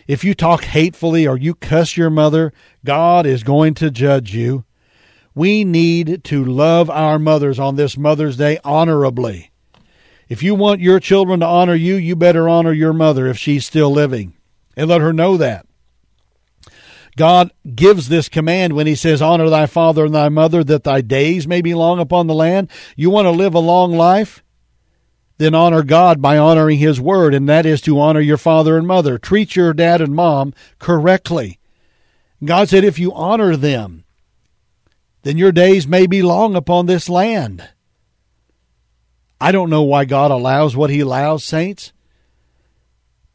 If 0.07 0.23
you 0.23 0.35
talk 0.35 0.65
hatefully 0.65 1.25
or 1.25 1.35
you 1.35 1.55
cuss 1.55 1.97
your 1.97 2.11
mother, 2.11 2.53
God 2.85 3.25
is 3.25 3.41
going 3.41 3.73
to 3.75 3.89
judge 3.89 4.35
you. 4.35 4.65
We 5.33 5.63
need 5.63 6.23
to 6.25 6.45
love 6.45 6.91
our 6.91 7.17
mothers 7.17 7.57
on 7.57 7.75
this 7.75 7.97
Mother's 7.97 8.37
Day 8.37 8.59
honorably. 8.63 9.51
If 10.29 10.43
you 10.43 10.55
want 10.55 10.81
your 10.81 10.99
children 10.99 11.39
to 11.39 11.45
honor 11.45 11.75
you, 11.75 11.95
you 11.95 12.15
better 12.15 12.49
honor 12.49 12.73
your 12.73 12.93
mother 12.93 13.27
if 13.27 13.37
she's 13.37 13.65
still 13.65 13.91
living 13.91 14.33
and 14.75 14.89
let 14.89 15.01
her 15.01 15.13
know 15.13 15.37
that. 15.37 15.65
God 17.15 17.51
gives 17.75 18.09
this 18.09 18.29
command 18.29 18.73
when 18.73 18.85
he 18.85 18.93
says, 18.93 19.21
Honor 19.21 19.49
thy 19.49 19.65
father 19.65 20.05
and 20.05 20.13
thy 20.13 20.29
mother, 20.29 20.63
that 20.63 20.83
thy 20.83 21.01
days 21.01 21.47
may 21.47 21.61
be 21.61 21.73
long 21.73 21.99
upon 21.99 22.27
the 22.27 22.35
land. 22.35 22.69
You 22.95 23.09
want 23.09 23.25
to 23.25 23.31
live 23.31 23.55
a 23.55 23.59
long 23.59 23.91
life? 23.91 24.43
Then 25.39 25.55
honor 25.55 25.83
God 25.83 26.21
by 26.21 26.37
honoring 26.37 26.77
his 26.77 27.01
word, 27.01 27.33
and 27.33 27.49
that 27.49 27.65
is 27.65 27.81
to 27.81 27.99
honor 27.99 28.19
your 28.19 28.37
father 28.37 28.77
and 28.77 28.87
mother. 28.87 29.17
Treat 29.17 29.55
your 29.55 29.73
dad 29.73 29.99
and 29.99 30.13
mom 30.13 30.53
correctly. 30.77 31.59
God 32.43 32.69
said, 32.69 32.83
If 32.83 32.99
you 32.99 33.13
honor 33.13 33.55
them, 33.55 34.03
then 35.23 35.37
your 35.37 35.51
days 35.51 35.87
may 35.87 36.05
be 36.05 36.21
long 36.21 36.55
upon 36.55 36.85
this 36.85 37.09
land. 37.09 37.67
I 39.39 39.51
don't 39.51 39.69
know 39.69 39.83
why 39.83 40.05
God 40.05 40.31
allows 40.31 40.75
what 40.75 40.89
he 40.89 41.01
allows, 41.01 41.43
saints. 41.43 41.93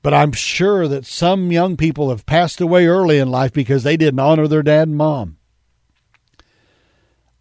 But 0.03 0.13
I'm 0.13 0.33
sure 0.33 0.89
that 0.89 1.07
some 1.07 1.53
young 1.53 1.77
people 1.77 2.11
have 2.11 2.27
passed 2.27 2.61
away 2.61 2.87
early 2.87 3.19
in 3.19 3.31
life 3.31 3.53
because 3.53 3.85
they 3.85 3.97
didn't 3.97 4.19
honor 4.19 4.49
their 4.49 4.63
dad 4.63 4.89
and 4.89 4.97
mom. 4.97 5.39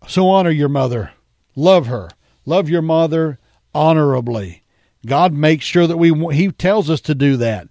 So 0.08 0.30
honor 0.30 0.52
your 0.52 0.70
mother. 0.70 1.12
Love 1.56 1.88
her. 1.88 2.10
Love 2.46 2.70
your 2.70 2.84
mother 2.84 3.40
honorably. 3.74 4.64
God 5.06 5.34
makes 5.34 5.66
sure 5.66 5.88
that 5.88 5.98
we 5.98 6.12
he 6.36 6.52
tells 6.52 6.90
us 6.90 7.02
to 7.02 7.16
do 7.16 7.38
that. 7.38 7.68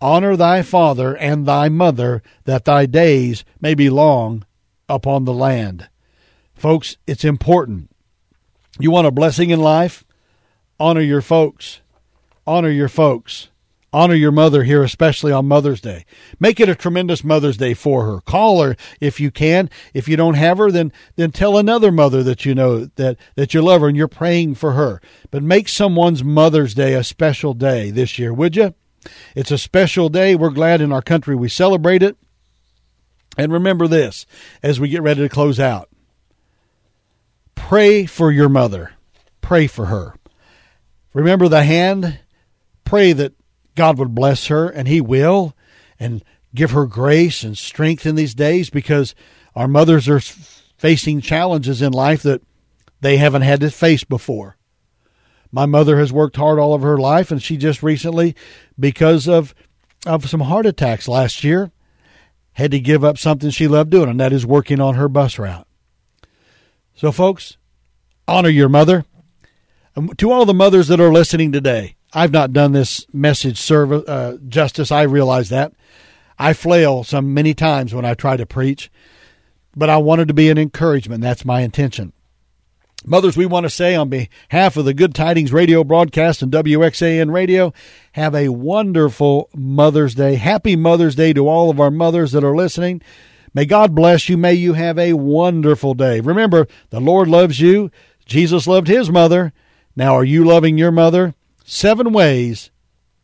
Honor 0.00 0.36
thy 0.36 0.62
father 0.62 1.16
and 1.16 1.46
thy 1.46 1.68
mother 1.68 2.22
that 2.44 2.64
thy 2.64 2.86
days 2.86 3.44
may 3.60 3.74
be 3.74 3.88
long 3.88 4.44
upon 4.88 5.24
the 5.24 5.32
land. 5.32 5.88
Folks, 6.54 6.96
it's 7.06 7.24
important. 7.24 7.90
You 8.80 8.90
want 8.90 9.06
a 9.06 9.12
blessing 9.12 9.50
in 9.50 9.60
life? 9.60 10.04
Honor 10.78 11.00
your 11.00 11.22
folks. 11.22 11.80
Honor 12.46 12.70
your 12.70 12.88
folks. 12.88 13.48
Honor 13.94 14.14
your 14.14 14.32
mother 14.32 14.64
here, 14.64 14.82
especially 14.82 15.32
on 15.32 15.46
Mother's 15.46 15.80
Day. 15.82 16.06
Make 16.40 16.58
it 16.60 16.68
a 16.70 16.74
tremendous 16.74 17.22
Mother's 17.22 17.58
Day 17.58 17.74
for 17.74 18.06
her. 18.06 18.20
Call 18.22 18.62
her 18.62 18.74
if 19.00 19.20
you 19.20 19.30
can. 19.30 19.68
If 19.92 20.08
you 20.08 20.16
don't 20.16 20.34
have 20.34 20.56
her, 20.56 20.70
then 20.70 20.92
then 21.16 21.30
tell 21.30 21.58
another 21.58 21.92
mother 21.92 22.22
that 22.22 22.46
you 22.46 22.54
know 22.54 22.86
that 22.96 23.18
that 23.34 23.52
you 23.52 23.60
love 23.60 23.82
her 23.82 23.88
and 23.88 23.96
you're 23.96 24.08
praying 24.08 24.54
for 24.54 24.72
her. 24.72 25.02
But 25.30 25.42
make 25.42 25.68
someone's 25.68 26.24
Mother's 26.24 26.72
Day 26.72 26.94
a 26.94 27.04
special 27.04 27.52
day 27.52 27.90
this 27.90 28.18
year, 28.18 28.32
would 28.32 28.56
you? 28.56 28.74
It's 29.36 29.50
a 29.50 29.58
special 29.58 30.08
day. 30.08 30.34
We're 30.34 30.50
glad 30.50 30.80
in 30.80 30.90
our 30.90 31.02
country 31.02 31.36
we 31.36 31.50
celebrate 31.50 32.02
it. 32.02 32.16
And 33.36 33.52
remember 33.52 33.86
this 33.86 34.24
as 34.62 34.80
we 34.80 34.88
get 34.88 35.02
ready 35.02 35.20
to 35.20 35.28
close 35.28 35.60
out. 35.60 35.90
Pray 37.54 38.06
for 38.06 38.30
your 38.30 38.48
mother. 38.48 38.92
Pray 39.42 39.66
for 39.66 39.86
her. 39.86 40.14
Remember 41.12 41.48
the 41.48 41.64
hand. 41.64 42.18
Pray 42.84 43.12
that 43.12 43.34
God 43.74 43.98
would 43.98 44.14
bless 44.14 44.46
her, 44.46 44.68
and 44.68 44.88
He 44.88 45.00
will, 45.00 45.54
and 45.98 46.22
give 46.54 46.72
her 46.72 46.86
grace 46.86 47.42
and 47.42 47.56
strength 47.56 48.04
in 48.06 48.14
these 48.14 48.34
days 48.34 48.70
because 48.70 49.14
our 49.54 49.68
mothers 49.68 50.08
are 50.08 50.20
facing 50.20 51.20
challenges 51.20 51.80
in 51.80 51.92
life 51.92 52.22
that 52.22 52.42
they 53.00 53.16
haven't 53.16 53.42
had 53.42 53.60
to 53.60 53.70
face 53.70 54.04
before. 54.04 54.56
My 55.50 55.66
mother 55.66 55.98
has 55.98 56.12
worked 56.12 56.36
hard 56.36 56.58
all 56.58 56.74
of 56.74 56.82
her 56.82 56.96
life, 56.96 57.30
and 57.30 57.42
she 57.42 57.56
just 57.56 57.82
recently, 57.82 58.34
because 58.78 59.28
of 59.28 59.54
of 60.04 60.28
some 60.28 60.40
heart 60.40 60.66
attacks 60.66 61.06
last 61.06 61.44
year, 61.44 61.70
had 62.54 62.72
to 62.72 62.80
give 62.80 63.04
up 63.04 63.18
something 63.18 63.50
she 63.50 63.68
loved 63.68 63.90
doing, 63.90 64.08
and 64.08 64.18
that 64.18 64.32
is 64.32 64.44
working 64.44 64.80
on 64.80 64.94
her 64.94 65.08
bus 65.08 65.38
route. 65.38 65.66
So, 66.94 67.12
folks, 67.12 67.56
honor 68.26 68.48
your 68.48 68.68
mother. 68.68 69.04
To 70.16 70.32
all 70.32 70.46
the 70.46 70.54
mothers 70.54 70.88
that 70.88 71.00
are 71.00 71.12
listening 71.12 71.52
today, 71.52 71.96
I've 72.14 72.32
not 72.32 72.52
done 72.52 72.72
this 72.72 73.06
message 73.12 73.58
service 73.58 74.08
uh, 74.08 74.38
justice. 74.48 74.90
I 74.90 75.02
realize 75.02 75.50
that. 75.50 75.72
I 76.38 76.54
flail 76.54 77.04
some 77.04 77.34
many 77.34 77.52
times 77.52 77.94
when 77.94 78.04
I 78.04 78.14
try 78.14 78.36
to 78.36 78.46
preach, 78.46 78.90
but 79.76 79.90
I 79.90 79.98
wanted 79.98 80.28
to 80.28 80.34
be 80.34 80.48
an 80.48 80.58
encouragement. 80.58 81.22
That's 81.22 81.44
my 81.44 81.60
intention. 81.60 82.12
Mothers, 83.04 83.36
we 83.36 83.46
want 83.46 83.64
to 83.64 83.70
say 83.70 83.94
on 83.94 84.08
behalf 84.08 84.76
of 84.76 84.84
the 84.84 84.94
Good 84.94 85.14
Tidings 85.14 85.52
radio 85.52 85.84
broadcast 85.84 86.40
and 86.40 86.52
WXAN 86.52 87.32
radio, 87.32 87.74
have 88.12 88.34
a 88.34 88.48
wonderful 88.48 89.50
Mother's 89.54 90.14
Day. 90.14 90.36
Happy 90.36 90.76
Mother's 90.76 91.16
Day 91.16 91.32
to 91.32 91.48
all 91.48 91.68
of 91.68 91.80
our 91.80 91.90
mothers 91.90 92.32
that 92.32 92.44
are 92.44 92.56
listening. 92.56 93.02
May 93.54 93.66
God 93.66 93.94
bless 93.94 94.28
you. 94.28 94.36
May 94.38 94.54
you 94.54 94.72
have 94.74 94.98
a 94.98 95.12
wonderful 95.14 95.94
day. 95.94 96.20
Remember, 96.20 96.66
the 96.90 97.00
Lord 97.00 97.28
loves 97.28 97.60
you. 97.60 97.90
Jesus 98.24 98.66
loved 98.66 98.88
his 98.88 99.10
mother. 99.10 99.52
Now, 99.94 100.14
are 100.14 100.24
you 100.24 100.42
loving 100.42 100.78
your 100.78 100.90
mother? 100.90 101.34
Seven 101.64 102.14
ways 102.14 102.70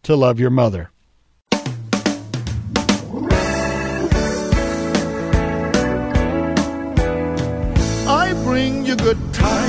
to 0.03 0.15
love 0.15 0.39
your 0.39 0.51
mother. 0.51 0.91
I 8.07 8.33
bring 8.45 8.85
you 8.85 8.97
good 8.97 9.17
times 9.33 9.68